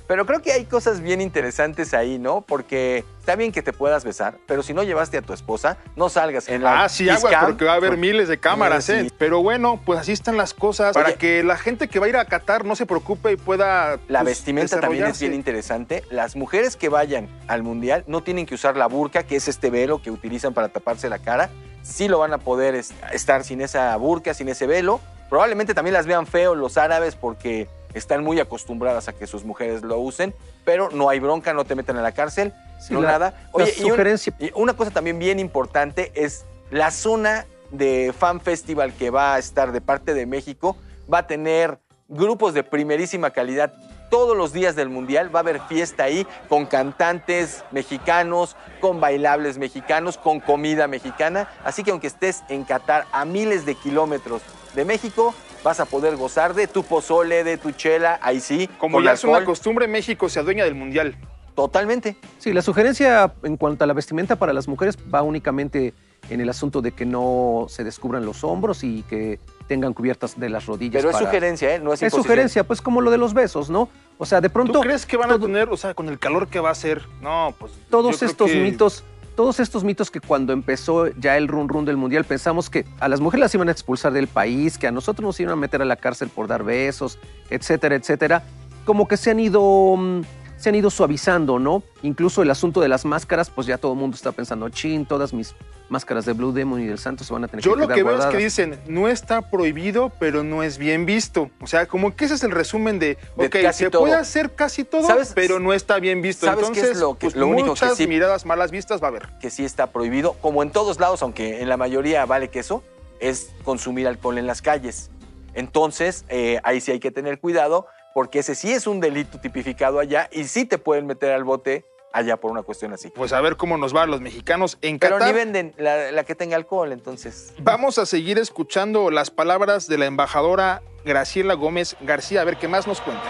Pero 0.07 0.25
creo 0.25 0.41
que 0.41 0.51
hay 0.51 0.65
cosas 0.65 1.01
bien 1.01 1.21
interesantes 1.21 1.93
ahí, 1.93 2.19
¿no? 2.19 2.41
Porque 2.41 3.05
está 3.19 3.35
bien 3.37 3.53
que 3.53 3.61
te 3.61 3.71
puedas 3.71 4.03
besar, 4.03 4.35
pero 4.47 4.61
si 4.61 4.73
no 4.73 4.83
llevaste 4.83 5.17
a 5.17 5.21
tu 5.21 5.31
esposa, 5.31 5.77
no 5.95 6.09
salgas 6.09 6.49
en 6.49 6.61
la 6.61 6.83
Ah, 6.83 6.89
sí, 6.89 7.07
agua, 7.09 7.31
porque 7.45 7.63
va 7.63 7.73
a 7.73 7.75
haber 7.75 7.95
miles 7.95 8.27
de 8.27 8.37
cámaras, 8.37 8.89
¿eh? 8.89 9.09
Pero 9.17 9.41
bueno, 9.41 9.79
pues 9.85 9.99
así 9.99 10.11
están 10.11 10.35
las 10.35 10.53
cosas. 10.53 10.93
para 10.93 11.13
que 11.13 11.41
la 11.43 11.55
gente 11.57 11.87
que 11.87 11.99
va 11.99 12.07
a 12.07 12.09
ir 12.09 12.17
a 12.17 12.25
Qatar 12.25 12.65
no 12.65 12.75
se 12.75 12.85
preocupe 12.85 13.31
y 13.31 13.37
pueda. 13.37 13.97
La 14.09 14.21
pues, 14.21 14.37
vestimenta 14.37 14.79
también 14.81 15.05
es 15.05 15.19
bien 15.19 15.33
interesante. 15.33 16.03
Las 16.09 16.35
mujeres 16.35 16.75
que 16.75 16.89
vayan 16.89 17.29
al 17.47 17.63
mundial 17.63 18.03
no 18.07 18.21
tienen 18.21 18.45
que 18.45 18.55
usar 18.55 18.75
la 18.75 18.87
burka, 18.87 19.23
que 19.23 19.37
es 19.37 19.47
este 19.47 19.69
velo 19.69 20.01
que 20.01 20.11
utilizan 20.11 20.53
para 20.53 20.69
taparse 20.69 21.07
la 21.07 21.19
cara. 21.19 21.49
Sí 21.81 22.07
lo 22.07 22.19
van 22.19 22.33
a 22.33 22.37
poder 22.37 22.75
estar 22.75 23.43
sin 23.43 23.61
esa 23.61 23.95
burka, 23.95 24.33
sin 24.33 24.49
ese 24.49 24.67
velo. 24.67 24.99
Probablemente 25.29 25.73
también 25.73 25.93
las 25.93 26.05
vean 26.05 26.27
feo 26.27 26.55
los 26.55 26.77
árabes 26.77 27.15
porque 27.15 27.67
están 27.93 28.23
muy 28.23 28.39
acostumbradas 28.39 29.07
a 29.07 29.13
que 29.13 29.27
sus 29.27 29.43
mujeres 29.43 29.83
lo 29.83 29.99
usen, 29.99 30.33
pero 30.65 30.89
no 30.91 31.09
hay 31.09 31.19
bronca, 31.19 31.53
no 31.53 31.65
te 31.65 31.75
meten 31.75 31.97
a 31.97 32.01
la 32.01 32.11
cárcel, 32.11 32.53
no 32.89 33.01
nada. 33.01 33.47
Oye, 33.51 33.73
y, 33.77 34.51
una 34.55 34.73
cosa 34.73 34.91
también 34.91 35.19
bien 35.19 35.39
importante 35.39 36.11
es 36.15 36.45
la 36.71 36.91
zona 36.91 37.45
de 37.71 38.13
Fan 38.17 38.41
Festival 38.41 38.93
que 38.93 39.09
va 39.09 39.35
a 39.35 39.39
estar 39.39 39.71
de 39.71 39.81
parte 39.81 40.13
de 40.13 40.25
México, 40.25 40.77
va 41.11 41.19
a 41.19 41.27
tener 41.27 41.79
grupos 42.07 42.53
de 42.53 42.63
primerísima 42.63 43.31
calidad 43.31 43.73
todos 44.13 44.37
los 44.37 44.53
días 44.53 44.75
del 44.75 44.89
Mundial. 44.89 45.33
Va 45.33 45.39
a 45.39 45.41
haber 45.41 45.59
fiesta 45.61 46.03
ahí 46.03 46.27
con 46.47 46.67
cantantes 46.67 47.63
mexicanos, 47.71 48.55
con 48.79 48.99
bailables 48.99 49.57
mexicanos, 49.57 50.19
con 50.19 50.39
comida 50.39 50.87
mexicana. 50.87 51.49
Así 51.63 51.83
que 51.83 51.89
aunque 51.89 52.05
estés 52.05 52.43
en 52.47 52.63
Qatar 52.63 53.07
a 53.11 53.25
miles 53.25 53.65
de 53.65 53.73
kilómetros 53.73 54.43
de 54.75 54.85
México, 54.85 55.33
vas 55.63 55.79
a 55.79 55.85
poder 55.85 56.15
gozar 56.15 56.53
de 56.53 56.67
tu 56.67 56.83
pozole, 56.83 57.43
de 57.43 57.57
tu 57.57 57.71
chela, 57.71 58.19
ahí 58.21 58.39
sí. 58.39 58.69
Como 58.77 59.01
ya 59.01 59.13
es 59.13 59.23
una 59.23 59.43
costumbre, 59.45 59.87
México 59.87 60.29
se 60.29 60.39
adueña 60.39 60.65
del 60.65 60.75
Mundial. 60.75 61.15
Totalmente. 61.55 62.17
Sí, 62.39 62.51
la 62.51 62.61
sugerencia 62.61 63.33
en 63.43 63.57
cuanto 63.57 63.83
a 63.83 63.87
la 63.87 63.93
vestimenta 63.93 64.35
para 64.35 64.53
las 64.53 64.67
mujeres 64.67 64.97
va 65.13 65.21
únicamente 65.21 65.93
en 66.29 66.41
el 66.41 66.49
asunto 66.49 66.81
de 66.81 66.93
que 66.93 67.05
no 67.05 67.65
se 67.69 67.83
descubran 67.83 68.25
los 68.25 68.43
hombros 68.43 68.83
y 68.83 69.03
que 69.03 69.39
tengan 69.67 69.93
cubiertas 69.93 70.39
de 70.39 70.49
las 70.49 70.65
rodillas. 70.65 71.03
Pero 71.03 71.11
es 71.11 71.17
sugerencia, 71.17 71.75
¿eh? 71.75 71.79
No 71.79 71.93
es 71.93 72.01
Es 72.01 72.13
sugerencia, 72.13 72.63
pues 72.63 72.81
como 72.81 73.01
lo 73.01 73.11
de 73.11 73.17
los 73.17 73.33
besos, 73.33 73.69
¿no? 73.69 73.89
O 74.17 74.25
sea, 74.25 74.41
de 74.41 74.49
pronto... 74.49 74.73
¿Tú 74.73 74.81
crees 74.81 75.05
que 75.05 75.17
van 75.17 75.31
a 75.31 75.39
tener, 75.39 75.69
o 75.69 75.77
sea, 75.77 75.93
con 75.93 76.09
el 76.09 76.19
calor 76.19 76.47
que 76.47 76.59
va 76.59 76.69
a 76.71 76.75
ser? 76.75 77.03
No, 77.21 77.53
pues... 77.59 77.73
Todos 77.89 78.23
estos 78.23 78.51
mitos 78.51 79.03
todos 79.35 79.59
estos 79.59 79.83
mitos 79.83 80.11
que 80.11 80.19
cuando 80.19 80.53
empezó 80.53 81.07
ya 81.07 81.37
el 81.37 81.47
run 81.47 81.69
run 81.69 81.85
del 81.85 81.97
mundial 81.97 82.23
pensamos 82.23 82.69
que 82.69 82.85
a 82.99 83.07
las 83.07 83.19
mujeres 83.19 83.41
las 83.41 83.55
iban 83.55 83.69
a 83.69 83.71
expulsar 83.71 84.13
del 84.13 84.27
país, 84.27 84.77
que 84.77 84.87
a 84.87 84.91
nosotros 84.91 85.25
nos 85.25 85.39
iban 85.39 85.53
a 85.53 85.55
meter 85.55 85.81
a 85.81 85.85
la 85.85 85.95
cárcel 85.95 86.29
por 86.29 86.47
dar 86.47 86.63
besos, 86.63 87.19
etcétera, 87.49 87.95
etcétera, 87.95 88.43
como 88.85 89.07
que 89.07 89.17
se 89.17 89.31
han 89.31 89.39
ido 89.39 89.95
mm, 89.97 90.21
se 90.63 90.69
han 90.69 90.75
ido 90.75 90.89
suavizando, 90.89 91.59
¿no? 91.59 91.83
Incluso 92.03 92.41
el 92.41 92.49
asunto 92.49 92.79
de 92.79 92.87
las 92.87 93.03
máscaras, 93.03 93.49
pues 93.49 93.67
ya 93.67 93.77
todo 93.77 93.91
el 93.91 93.99
mundo 93.99 94.15
está 94.15 94.31
pensando, 94.31 94.69
chin, 94.69 95.05
todas 95.05 95.33
mis 95.33 95.53
máscaras 95.89 96.25
de 96.25 96.31
Blue 96.31 96.53
Demon 96.53 96.79
y 96.81 96.85
del 96.85 96.97
Santos 96.99 97.27
se 97.27 97.33
van 97.33 97.43
a 97.43 97.47
tener 97.49 97.61
Yo 97.63 97.73
que 97.73 97.81
lo 97.81 97.87
quedar 97.87 97.97
que 97.97 98.03
veo 98.03 98.17
es 98.17 98.25
que 98.27 98.37
dicen, 98.37 98.79
no 98.87 99.09
está 99.09 99.49
prohibido, 99.51 100.09
pero 100.19 100.41
no 100.41 100.63
es 100.63 100.77
bien 100.77 101.05
visto. 101.05 101.51
O 101.61 101.67
sea, 101.67 101.85
como 101.85 102.15
que 102.15 102.23
ese 102.25 102.35
es 102.35 102.43
el 102.43 102.51
resumen 102.51 102.97
de, 102.97 103.17
De 103.35 103.47
ok, 103.47 103.71
se 103.73 103.89
todo. 103.89 104.03
puede 104.03 104.15
hacer 104.15 104.55
casi 104.55 104.85
todo, 104.85 105.05
¿Sabes- 105.05 105.33
pero 105.35 105.59
no 105.59 105.73
está 105.73 105.99
bien 105.99 106.21
visto. 106.21 106.45
¿sabes 106.45 106.69
qué 106.69 106.79
es 106.79 106.85
Entonces, 106.85 107.01
lo 107.01 107.13
que- 107.15 107.27
pues, 107.27 107.35
lo 107.35 107.45
único 107.47 107.63
que 107.65 107.69
muchas 107.71 107.97
sí- 107.97 108.07
miradas 108.07 108.45
malas 108.45 108.71
vistas 108.71 109.01
va 109.01 109.07
a 109.07 109.09
haber. 109.09 109.27
que 109.41 109.49
sí 109.49 109.65
está 109.65 109.87
prohibido, 109.91 110.33
como 110.41 110.63
en 110.63 110.71
todos 110.71 110.97
lados, 110.99 111.21
aunque 111.21 111.61
en 111.61 111.67
la 111.67 111.75
mayoría 111.75 112.25
vale 112.25 112.47
queso, 112.49 112.81
es 113.19 113.49
consumir 113.65 114.07
alcohol 114.07 114.37
en 114.37 114.47
las 114.47 114.61
calles. 114.61 115.09
Entonces, 115.53 116.25
eh, 116.29 116.59
ahí 116.63 116.81
sí 116.81 116.91
hay 116.91 116.99
que 116.99 117.11
tener 117.11 117.39
cuidado, 117.39 117.85
porque 118.13 118.39
ese 118.39 118.55
sí 118.55 118.71
es 118.71 118.87
un 118.87 118.99
delito 118.99 119.39
tipificado 119.39 119.99
allá 119.99 120.29
y 120.31 120.45
sí 120.45 120.65
te 120.65 120.77
pueden 120.77 121.05
meter 121.07 121.31
al 121.31 121.43
bote 121.43 121.85
allá 122.11 122.37
por 122.37 122.51
una 122.51 122.61
cuestión 122.61 122.93
así. 122.93 123.09
Pues 123.09 123.33
a 123.33 123.41
ver 123.41 123.57
cómo 123.57 123.77
nos 123.77 123.95
va 123.95 124.03
a 124.03 124.05
los 124.05 124.21
mexicanos 124.21 124.77
en 124.81 124.99
Pero 124.99 125.17
Qatar. 125.17 125.33
ni 125.33 125.39
venden 125.39 125.73
la, 125.77 126.11
la 126.11 126.23
que 126.23 126.35
tenga 126.35 126.55
alcohol, 126.55 126.91
entonces. 126.91 127.53
Vamos 127.59 127.97
a 127.97 128.05
seguir 128.05 128.37
escuchando 128.37 129.09
las 129.09 129.31
palabras 129.31 129.87
de 129.87 129.97
la 129.97 130.05
embajadora 130.05 130.83
Graciela 131.03 131.55
Gómez 131.55 131.97
García, 132.01 132.41
a 132.41 132.43
ver 132.43 132.57
qué 132.57 132.67
más 132.67 132.87
nos 132.87 133.01
cuenta. 133.01 133.23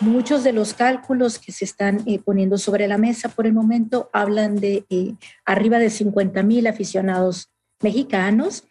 Muchos 0.00 0.42
de 0.42 0.52
los 0.52 0.74
cálculos 0.74 1.38
que 1.38 1.52
se 1.52 1.64
están 1.64 2.00
eh, 2.06 2.18
poniendo 2.18 2.58
sobre 2.58 2.88
la 2.88 2.98
mesa 2.98 3.28
por 3.28 3.46
el 3.46 3.52
momento 3.52 4.10
hablan 4.12 4.56
de 4.56 4.84
eh, 4.90 5.14
arriba 5.44 5.78
de 5.78 5.90
50 5.90 6.42
mil 6.42 6.66
aficionados 6.66 7.52
mexicanos 7.80 8.64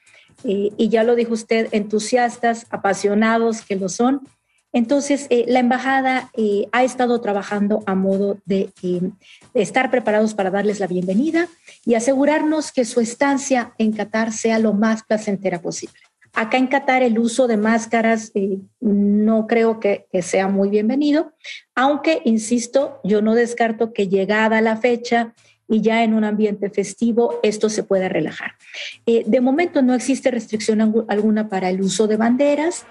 y 0.43 0.89
ya 0.89 1.03
lo 1.03 1.15
dijo 1.15 1.33
usted, 1.33 1.67
entusiastas, 1.71 2.65
apasionados 2.69 3.61
que 3.61 3.75
lo 3.75 3.89
son. 3.89 4.21
Entonces, 4.73 5.27
eh, 5.29 5.45
la 5.47 5.59
embajada 5.59 6.31
eh, 6.33 6.67
ha 6.71 6.83
estado 6.83 7.19
trabajando 7.19 7.83
a 7.85 7.95
modo 7.95 8.37
de, 8.45 8.71
eh, 8.83 9.01
de 9.53 9.61
estar 9.61 9.91
preparados 9.91 10.33
para 10.33 10.49
darles 10.49 10.79
la 10.79 10.87
bienvenida 10.87 11.47
y 11.85 11.95
asegurarnos 11.95 12.71
que 12.71 12.85
su 12.85 13.01
estancia 13.01 13.73
en 13.77 13.91
Qatar 13.91 14.31
sea 14.31 14.59
lo 14.59 14.73
más 14.73 15.03
placentera 15.03 15.61
posible. 15.61 15.99
Acá 16.33 16.57
en 16.57 16.67
Qatar 16.67 17.03
el 17.03 17.19
uso 17.19 17.47
de 17.47 17.57
máscaras 17.57 18.31
eh, 18.33 18.59
no 18.79 19.45
creo 19.47 19.81
que 19.81 20.07
sea 20.21 20.47
muy 20.47 20.69
bienvenido, 20.69 21.33
aunque, 21.75 22.21
insisto, 22.23 23.01
yo 23.03 23.21
no 23.21 23.35
descarto 23.35 23.91
que 23.91 24.07
llegada 24.07 24.61
la 24.61 24.77
fecha 24.77 25.33
y 25.71 25.81
ya 25.81 26.03
en 26.03 26.13
un 26.13 26.25
ambiente 26.25 26.69
festivo 26.69 27.39
esto 27.43 27.69
se 27.69 27.83
pueda 27.83 28.09
relajar. 28.09 28.55
Eh, 29.05 29.23
de 29.25 29.39
momento 29.41 29.81
no 29.81 29.95
existe 29.95 30.29
restricción 30.29 30.79
algu- 30.79 31.05
alguna 31.07 31.47
para 31.47 31.69
el 31.69 31.81
uso 31.81 32.07
de 32.07 32.17
banderas. 32.17 32.85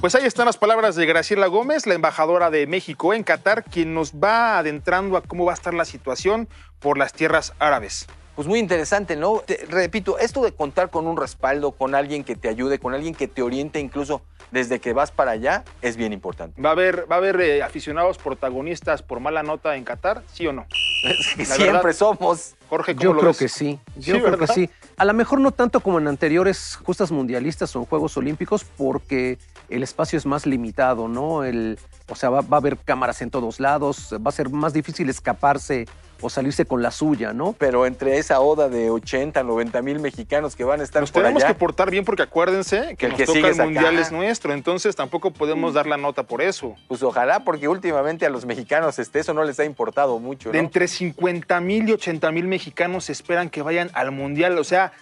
Pues 0.00 0.16
ahí 0.16 0.26
están 0.26 0.46
las 0.46 0.56
palabras 0.56 0.96
de 0.96 1.06
Graciela 1.06 1.46
Gómez, 1.46 1.86
la 1.86 1.94
embajadora 1.94 2.50
de 2.50 2.66
México 2.66 3.14
en 3.14 3.22
Qatar, 3.22 3.62
quien 3.62 3.94
nos 3.94 4.12
va 4.14 4.58
adentrando 4.58 5.16
a 5.16 5.22
cómo 5.22 5.44
va 5.44 5.52
a 5.52 5.54
estar 5.54 5.72
la 5.72 5.84
situación 5.84 6.48
por 6.80 6.98
las 6.98 7.12
tierras 7.12 7.52
árabes. 7.60 8.06
Pues 8.34 8.48
muy 8.48 8.58
interesante, 8.58 9.14
¿no? 9.14 9.40
Te- 9.46 9.66
repito, 9.68 10.18
esto 10.18 10.42
de 10.42 10.52
contar 10.52 10.88
con 10.90 11.06
un 11.06 11.16
respaldo, 11.18 11.72
con 11.72 11.94
alguien 11.94 12.24
que 12.24 12.34
te 12.34 12.48
ayude, 12.48 12.78
con 12.78 12.94
alguien 12.94 13.14
que 13.14 13.28
te 13.28 13.42
oriente 13.42 13.78
incluso 13.78 14.22
desde 14.50 14.80
que 14.80 14.92
vas 14.94 15.10
para 15.10 15.32
allá, 15.32 15.64
es 15.82 15.96
bien 15.96 16.12
importante. 16.14 16.60
¿Va 16.60 16.70
a 16.70 16.72
haber, 16.72 17.10
va 17.10 17.16
a 17.16 17.18
haber 17.18 17.40
eh, 17.42 17.62
aficionados 17.62 18.16
protagonistas 18.18 19.02
por 19.02 19.20
mala 19.20 19.42
nota 19.42 19.76
en 19.76 19.84
Qatar? 19.84 20.22
¿Sí 20.32 20.46
o 20.46 20.52
no? 20.52 20.66
Es 21.04 21.28
que 21.36 21.42
La 21.42 21.44
siempre 21.46 21.72
verdad- 21.78 21.92
somos. 21.92 22.54
Jorge, 22.72 22.94
¿cómo 22.94 23.02
Yo 23.04 23.12
lo 23.12 23.18
creo 23.20 23.30
ves? 23.32 23.38
que 23.38 23.48
sí. 23.48 23.78
Sí, 23.96 24.00
Yo 24.00 24.14
creo 24.14 24.30
¿verdad? 24.30 24.46
que 24.46 24.54
sí. 24.54 24.70
A 24.96 25.04
lo 25.04 25.12
mejor 25.12 25.40
no 25.40 25.52
tanto 25.52 25.80
como 25.80 25.98
en 25.98 26.08
anteriores 26.08 26.78
justas 26.82 27.10
mundialistas 27.12 27.76
o 27.76 27.80
en 27.80 27.84
Juegos 27.84 28.16
Olímpicos, 28.16 28.64
porque 28.64 29.36
el 29.68 29.82
espacio 29.82 30.16
es 30.16 30.24
más 30.24 30.46
limitado, 30.46 31.06
¿no? 31.06 31.44
El, 31.44 31.78
o 32.08 32.14
sea, 32.16 32.30
va, 32.30 32.40
va 32.40 32.56
a 32.56 32.60
haber 32.60 32.78
cámaras 32.78 33.20
en 33.20 33.30
todos 33.30 33.60
lados, 33.60 34.14
va 34.24 34.30
a 34.30 34.32
ser 34.32 34.48
más 34.48 34.72
difícil 34.72 35.10
escaparse 35.10 35.84
o 36.24 36.30
salirse 36.30 36.64
con 36.66 36.82
la 36.82 36.92
suya, 36.92 37.32
¿no? 37.32 37.52
Pero 37.58 37.84
entre 37.84 38.16
esa 38.16 38.38
oda 38.40 38.68
de 38.68 38.90
80, 38.90 39.42
90 39.42 39.82
mil 39.82 39.98
mexicanos 39.98 40.54
que 40.54 40.62
van 40.62 40.80
a 40.80 40.84
estar 40.84 41.02
Nos 41.02 41.10
por 41.10 41.22
tenemos 41.22 41.42
allá, 41.42 41.52
que 41.52 41.58
portar 41.58 41.90
bien 41.90 42.04
porque 42.04 42.22
acuérdense 42.22 42.94
que 42.96 43.06
el 43.06 43.12
nos 43.12 43.18
que 43.20 43.26
toca 43.26 43.40
el 43.40 43.54
acá. 43.54 43.64
mundial 43.64 43.98
es 43.98 44.12
nuestro, 44.12 44.52
entonces 44.52 44.94
tampoco 44.94 45.32
podemos 45.32 45.74
dar 45.74 45.88
la 45.88 45.96
nota 45.96 46.22
por 46.22 46.40
eso. 46.40 46.76
pues 46.86 47.02
ojalá, 47.02 47.40
porque 47.42 47.66
últimamente 47.66 48.24
a 48.24 48.30
los 48.30 48.46
mexicanos 48.46 49.00
este, 49.00 49.18
eso 49.18 49.34
no 49.34 49.42
les 49.42 49.58
ha 49.58 49.64
importado 49.64 50.20
mucho, 50.20 50.52
De 50.52 50.58
¿no? 50.58 50.64
entre 50.64 50.86
50 50.86 51.60
mil 51.60 51.88
y 51.88 51.92
80 51.94 52.30
mil 52.30 52.46
mexicanos 52.46 52.61
esperan 53.08 53.50
que 53.50 53.62
vayan 53.62 53.90
al 53.94 54.10
mundial, 54.12 54.58
o 54.58 54.64
sea, 54.64 54.92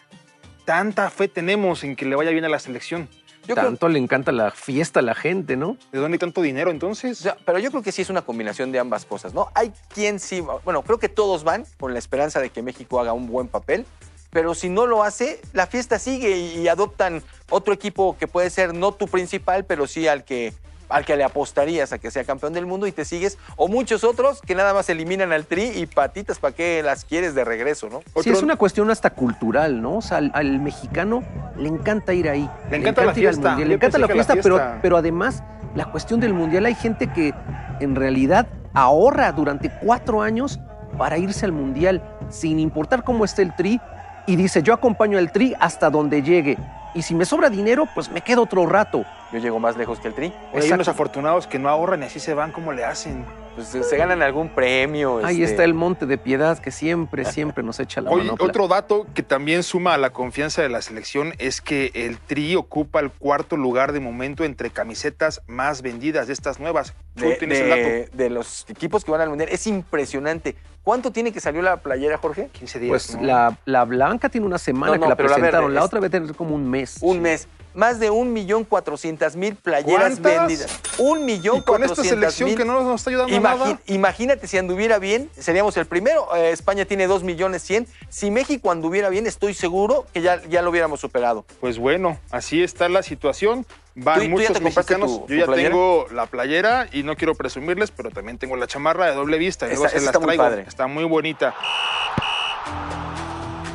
tanta 0.65 1.11
fe 1.11 1.29
tenemos 1.29 1.85
en 1.85 1.97
que 1.97 2.05
le 2.05 2.17
vaya 2.17 2.31
bien 2.31 2.45
a 2.45 2.49
la 2.49 2.59
selección. 2.59 3.09
Yo 3.47 3.55
creo- 3.55 3.67
Tanto 3.69 3.89
le 3.89 3.99
encanta 3.99 4.33
la 4.33 4.51
fiesta 4.51 5.01
a 5.01 5.03
la 5.03 5.15
gente, 5.15 5.57
¿no? 5.57 5.77
¿De 5.93 5.99
dónde 5.99 6.17
hay 6.17 6.19
tanto 6.19 6.43
dinero 6.43 6.71
entonces? 6.71 7.19
O 7.21 7.23
sea, 7.23 7.37
pero 7.45 7.59
yo 7.59 7.71
creo 7.71 7.83
que 7.83 7.91
sí 7.91 8.03
es 8.03 8.11
una 8.11 8.23
combinación 8.23 8.71
de 8.71 8.79
ambas 8.79 9.05
cosas, 9.07 9.33
¿no? 9.35 9.49
Hay 9.55 9.73
quien 9.93 10.21
sí, 10.21 10.41
va- 10.41 10.59
bueno, 10.65 10.83
creo 10.83 10.99
que 10.99 11.09
todos 11.09 11.43
van 11.43 11.65
con 11.79 11.93
la 11.93 11.99
esperanza 11.99 12.39
de 12.41 12.51
que 12.51 12.63
México 12.63 13.01
haga 13.01 13.13
un 13.15 13.27
buen 13.27 13.49
papel, 13.49 13.87
pero 14.31 14.55
si 14.55 14.69
no 14.69 14.87
lo 14.87 15.03
hace, 15.03 15.41
la 15.55 15.67
fiesta 15.67 15.99
sigue 15.99 16.37
y 16.37 16.69
adoptan 16.69 17.23
otro 17.49 17.73
equipo 17.75 18.17
que 18.19 18.29
puede 18.29 18.51
ser 18.51 18.75
no 18.75 18.93
tu 18.93 19.09
principal, 19.09 19.65
pero 19.65 19.87
sí 19.87 20.07
al 20.07 20.23
que 20.25 20.53
al 20.91 21.05
que 21.05 21.17
le 21.17 21.25
apostarías 21.25 21.93
a 21.93 21.99
que 21.99 22.11
sea 22.11 22.25
campeón 22.25 22.53
del 22.53 22.67
mundo 22.67 22.87
y 22.87 22.93
te 22.93 23.05
sigues, 23.05 23.39
o 23.57 23.69
muchos 23.69 24.05
otros 24.05 24.41
que 24.43 24.55
nada 24.55 24.75
más 24.75 24.89
eliminan 24.91 25.33
al 25.33 25.47
tri 25.47 25.65
y 25.75 25.87
patitas, 25.87 26.39
¿para 26.39 26.55
qué 26.55 26.83
las 26.83 27.05
quieres 27.05 27.35
de 27.35 27.45
regreso, 27.45 27.89
no? 27.89 28.01
Sí, 28.01 28.05
Otro- 28.15 28.33
es 28.33 28.43
una 28.43 28.57
cuestión 28.57 28.91
hasta 28.91 29.11
cultural, 29.11 29.81
¿no? 29.81 29.97
O 29.99 30.03
sea, 30.03 30.19
al, 30.19 30.31
al 30.35 30.59
mexicano 30.61 31.23
le 31.57 31.69
encanta 31.69 32.13
ir 32.13 32.29
ahí. 32.29 32.51
Le 32.71 32.77
encanta 32.79 33.03
la 33.05 33.07
ir 33.07 33.09
al 33.11 33.15
fiesta. 33.35 33.49
mundial, 33.51 33.59
Yo 33.61 33.69
Le 33.69 33.75
encanta 33.77 33.99
la 33.99 34.07
que 34.09 34.15
la 34.15 34.25
fiesta, 34.25 34.43
pero, 34.43 34.57
fiesta- 34.57 34.79
pero 34.83 34.97
además 34.97 35.43
la 35.75 35.85
cuestión 35.87 36.21
del 36.21 36.35
mundial, 36.35 36.67
hay 36.67 36.75
gente 36.75 37.13
que 37.13 37.33
en 37.81 37.95
realidad 37.95 38.47
ahorra 38.75 39.31
durante 39.33 39.71
cuatro 39.71 40.23
años 40.23 40.59
para 40.99 41.17
irse 41.19 41.45
al 41.47 41.53
mundial, 41.53 42.03
sin 42.29 42.59
importar 42.59 43.05
cómo 43.05 43.25
esté 43.25 43.43
el 43.43 43.55
tri, 43.55 43.81
y 44.27 44.37
dice, 44.37 44.63
yo 44.63 44.75
acompaño 44.75 45.19
al 45.19 45.33
tri 45.33 45.55
hasta 45.61 45.89
donde 45.91 46.23
llegue. 46.23 46.59
Y 46.95 47.03
si 47.03 47.15
me 47.15 47.25
sobra 47.25 47.51
dinero, 47.51 47.87
pues 47.95 48.11
me 48.11 48.21
quedo 48.21 48.43
otro 48.43 48.67
rato. 48.67 49.05
Yo 49.33 49.39
llego 49.39 49.61
más 49.61 49.77
lejos 49.77 50.01
que 50.01 50.09
el 50.09 50.15
tri. 50.15 50.33
Hay 50.55 50.71
unos 50.73 50.89
afortunados 50.89 51.47
que 51.47 51.59
no 51.59 51.69
ahorran 51.69 52.03
y 52.03 52.07
así 52.07 52.19
se 52.19 52.35
van, 52.35 52.53
¿cómo 52.53 52.73
le 52.73 52.85
hacen? 52.85 53.25
Pues 53.55 53.67
se 53.69 53.97
ganan 53.97 54.23
algún 54.23 54.49
premio. 54.49 55.25
Ahí 55.25 55.43
este, 55.43 55.53
está 55.53 55.65
el 55.65 55.75
monte 55.75 56.07
de 56.07 56.17
piedad 56.19 56.59
que 56.59 56.71
siempre, 56.71 57.25
siempre 57.25 57.63
nos 57.65 57.81
echa 57.81 58.01
la 58.01 58.11
Oye, 58.11 58.25
manopla. 58.25 58.47
otro 58.47 58.69
dato 58.69 59.07
que 59.13 59.23
también 59.23 59.63
suma 59.63 59.95
a 59.95 59.99
la 59.99 60.11
confianza 60.11 60.63
de 60.63 60.69
la 60.69 60.81
selección 60.83 61.35
es 61.39 61.61
que 61.61 61.91
el 61.95 62.19
Tri 62.19 62.55
ocupa 62.57 63.01
el 63.01 63.11
cuarto 63.11 63.57
lugar 63.57 63.93
de 63.93 64.01
momento 64.01 64.45
entre 64.45 64.71
camisetas 64.71 65.43
más 65.47 65.83
vendidas 65.83 66.29
de 66.29 66.33
estas 66.33 66.61
nuevas. 66.61 66.95
¿Tú 67.17 67.25
de, 67.27 67.37
tienes 67.37 67.61
el 67.61 67.69
dato? 67.69 67.81
de- 67.83 68.09
de 68.13 68.31
los 68.31 68.65
equipos 68.71 69.05
que 69.05 69.11
van 69.11 69.21
al 69.21 69.29
mundial. 69.29 69.49
Es 69.53 69.67
impresionante. 69.67 70.55
¿Cuánto 70.83 71.11
tiene 71.13 71.31
que 71.33 71.41
salió 71.41 71.61
la 71.61 71.77
playera, 71.79 72.17
Jorge? 72.17 72.49
15 72.53 72.79
días. 72.79 72.89
Pues 72.91 73.15
¿no? 73.17 73.23
la, 73.27 73.59
la 73.67 73.85
blanca 73.85 74.29
tiene 74.31 74.47
una 74.47 74.57
semana 74.59 74.93
No, 74.93 74.99
no, 74.99 75.03
que 75.03 75.09
la 75.11 75.17
pero 75.17 75.29
la 75.29 75.35
verde 75.37 75.41
presentaron, 75.49 75.75
la 75.75 75.85
otra 75.85 76.01
debe 76.01 76.09
tener 76.11 76.35
como 76.35 76.55
un 76.55 76.71
mes. 76.71 76.99
Un 77.03 77.21
mes. 77.21 77.49
Más 77.73 78.01
de 78.01 78.11
un 78.11 78.33
millón 78.33 78.65
cuatrocientas 78.65 79.37
mil 79.37 79.55
playeras 79.55 80.19
¿Cuántas? 80.19 80.39
vendidas. 80.49 80.81
Un 80.99 81.25
millón 81.25 81.59
Y 81.59 81.63
con 81.63 81.85
esta 81.85 82.03
selección 82.03 82.55
que 82.57 82.65
no 82.65 82.83
nos 82.83 83.01
está 83.01 83.11
ayudando 83.11 83.33
Imagi- 83.35 83.59
nada. 83.59 83.81
Imagínate 83.87 84.47
si 84.49 84.59
anduviera 84.59 84.99
bien, 84.99 85.31
seríamos 85.39 85.77
el 85.77 85.87
primero. 85.87 86.35
Eh, 86.35 86.51
España 86.51 86.85
tiene 86.85 87.07
dos 87.07 87.23
millones 87.23 87.63
cien. 87.63 87.87
Si 88.09 88.31
México 88.31 88.71
anduviera 88.73 89.09
bien, 89.09 89.27
estoy 89.29 89.55
seguro 89.55 90.07
que 90.13 90.21
ya, 90.21 90.43
ya 90.49 90.63
lo 90.63 90.71
hubiéramos 90.71 90.99
superado. 91.01 91.45
Pues 91.61 91.79
bueno, 91.79 92.19
así 92.33 92.63
está 92.63 92.89
la 92.89 93.03
situación. 93.05 93.65
Van 93.95 94.19
¿Tú- 94.19 94.25
tú 94.25 94.31
muchos 94.31 94.47
compraste 94.61 94.97
mexicanos. 94.97 95.27
tu- 95.27 95.33
Yo 95.35 95.47
ya 95.47 95.53
tengo 95.53 96.07
la 96.13 96.27
playera 96.27 96.89
y 96.93 97.03
no 97.05 97.17
quiero 97.17 97.35
presumirles, 97.35 97.91
pero 97.93 98.11
también 98.11 98.39
tengo 98.39 98.57
la 98.57 98.67
chamarra 98.67 99.07
de 99.07 99.15
doble 99.15 99.39
vista. 99.39 99.67
y 99.67 99.71
Esa- 99.73 99.77
luego 99.79 99.89
se 99.91 99.97
las 99.97 100.05
está 100.07 100.19
muy 100.19 100.27
traigo. 100.27 100.43
padre. 100.43 100.65
Está 100.67 100.87
muy 100.89 101.05
bonita. 101.05 101.55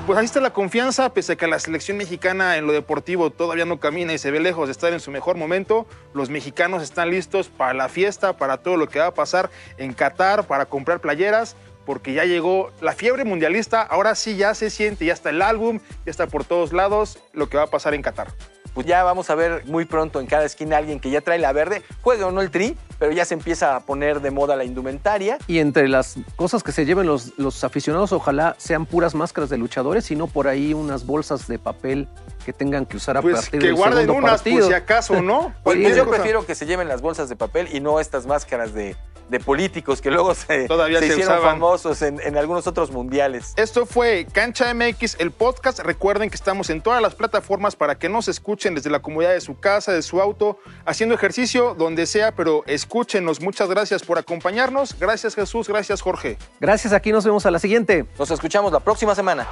Pues 0.05 0.19
ahí 0.19 0.25
está 0.25 0.39
la 0.39 0.53
confianza, 0.53 1.09
pese 1.09 1.33
a 1.33 1.35
que 1.35 1.47
la 1.47 1.57
selección 1.57 1.97
mexicana 1.97 2.57
en 2.57 2.67
lo 2.67 2.73
deportivo 2.73 3.31
todavía 3.31 3.65
no 3.65 3.79
camina 3.79 4.13
y 4.13 4.19
se 4.19 4.29
ve 4.29 4.39
lejos 4.39 4.67
de 4.67 4.71
estar 4.71 4.93
en 4.93 4.99
su 4.99 5.09
mejor 5.09 5.35
momento. 5.35 5.87
Los 6.13 6.29
mexicanos 6.29 6.83
están 6.83 7.09
listos 7.09 7.49
para 7.49 7.73
la 7.73 7.89
fiesta, 7.89 8.37
para 8.37 8.57
todo 8.57 8.77
lo 8.77 8.87
que 8.87 8.99
va 8.99 9.07
a 9.07 9.13
pasar 9.15 9.49
en 9.79 9.93
Qatar, 9.93 10.45
para 10.45 10.67
comprar 10.67 10.99
playeras, 10.99 11.55
porque 11.87 12.13
ya 12.13 12.23
llegó 12.23 12.71
la 12.81 12.93
fiebre 12.93 13.25
mundialista. 13.25 13.81
Ahora 13.81 14.13
sí 14.13 14.37
ya 14.37 14.53
se 14.53 14.69
siente, 14.69 15.05
ya 15.05 15.13
está 15.13 15.31
el 15.31 15.41
álbum, 15.41 15.79
ya 16.05 16.11
está 16.11 16.27
por 16.27 16.45
todos 16.45 16.71
lados 16.71 17.17
lo 17.33 17.49
que 17.49 17.57
va 17.57 17.63
a 17.63 17.67
pasar 17.67 17.95
en 17.95 18.03
Qatar. 18.03 18.27
Pues 18.75 18.85
ya 18.85 19.03
vamos 19.03 19.29
a 19.29 19.35
ver 19.35 19.63
muy 19.65 19.85
pronto 19.85 20.19
en 20.19 20.27
cada 20.27 20.43
esquina 20.45 20.75
alguien 20.77 20.99
que 20.99 21.09
ya 21.09 21.21
trae 21.21 21.39
la 21.39 21.53
verde, 21.53 21.81
juegue 22.01 22.25
o 22.25 22.31
no 22.31 22.41
el 22.41 22.51
tri, 22.51 22.77
pero 22.99 23.13
ya 23.13 23.23
se 23.23 23.33
empieza 23.33 23.75
a 23.75 23.79
poner 23.79 24.19
de 24.19 24.31
moda 24.31 24.57
la 24.57 24.65
indumentaria. 24.65 25.37
Y 25.47 25.59
entre 25.59 25.87
las 25.87 26.15
cosas 26.35 26.61
que 26.61 26.73
se 26.73 26.85
lleven 26.85 27.07
los, 27.07 27.31
los 27.37 27.63
aficionados, 27.63 28.11
ojalá 28.11 28.53
sean 28.57 28.85
puras 28.85 29.15
máscaras 29.15 29.49
de 29.49 29.57
luchadores 29.57 30.11
y 30.11 30.17
no 30.17 30.27
por 30.27 30.49
ahí 30.49 30.73
unas 30.73 31.05
bolsas 31.05 31.47
de 31.47 31.57
papel 31.57 32.09
que 32.45 32.51
tengan 32.51 32.85
que 32.85 32.97
usar 32.97 33.15
a 33.15 33.21
Pues 33.21 33.35
partir 33.35 33.61
que 33.61 33.67
del 33.67 33.75
guarden 33.75 34.01
segundo 34.01 34.19
unas 34.19 34.41
partido. 34.41 34.59
por 34.59 34.67
si 34.67 34.73
acaso, 34.73 35.21
¿no? 35.21 35.53
Pues, 35.63 35.79
pues 35.81 35.95
yo 35.95 36.03
cosa. 36.03 36.17
prefiero 36.17 36.45
que 36.45 36.53
se 36.53 36.65
lleven 36.65 36.87
las 36.89 37.01
bolsas 37.01 37.29
de 37.29 37.35
papel 37.37 37.69
y 37.73 37.79
no 37.79 37.99
estas 38.01 38.25
máscaras 38.25 38.73
de, 38.73 38.95
de 39.29 39.39
políticos 39.39 40.01
que 40.01 40.11
luego 40.11 40.33
se, 40.35 40.67
Todavía 40.67 40.99
se 40.99 41.07
se 41.07 41.13
hicieron 41.13 41.35
usaban. 41.37 41.55
famosos 41.55 42.01
en, 42.01 42.19
en 42.21 42.37
algunos 42.37 42.67
otros 42.67 42.91
mundiales. 42.91 43.53
Esto 43.55 43.85
fue 43.85 44.27
Cancha 44.31 44.73
MX, 44.73 45.15
el 45.19 45.31
podcast. 45.31 45.79
Recuerden 45.79 46.29
que 46.29 46.35
estamos 46.35 46.69
en 46.69 46.81
todas 46.81 47.01
las 47.01 47.15
plataformas 47.15 47.75
para 47.75 47.95
que 47.95 48.09
nos 48.09 48.27
escuchen 48.27 48.75
desde 48.75 48.89
la 48.89 49.01
comodidad 49.01 49.31
de 49.33 49.41
su 49.41 49.59
casa, 49.59 49.91
de 49.93 50.01
su 50.01 50.21
auto, 50.21 50.59
haciendo 50.85 51.15
ejercicio, 51.15 51.73
donde 51.75 52.05
sea, 52.05 52.33
pero 52.33 52.63
escúchenos. 52.67 53.41
Muchas 53.41 53.69
gracias 53.69 54.03
por 54.03 54.17
acompañarnos. 54.17 54.95
Gracias 54.99 55.35
Jesús, 55.35 55.67
gracias 55.67 56.01
Jorge. 56.01 56.37
Gracias, 56.59 56.93
aquí 56.93 57.11
nos 57.11 57.25
vemos 57.25 57.45
a 57.45 57.51
la 57.51 57.59
siguiente. 57.59 58.05
Nos 58.19 58.29
escuchamos 58.31 58.71
la 58.71 58.79
próxima 58.79 59.15
semana. 59.15 59.47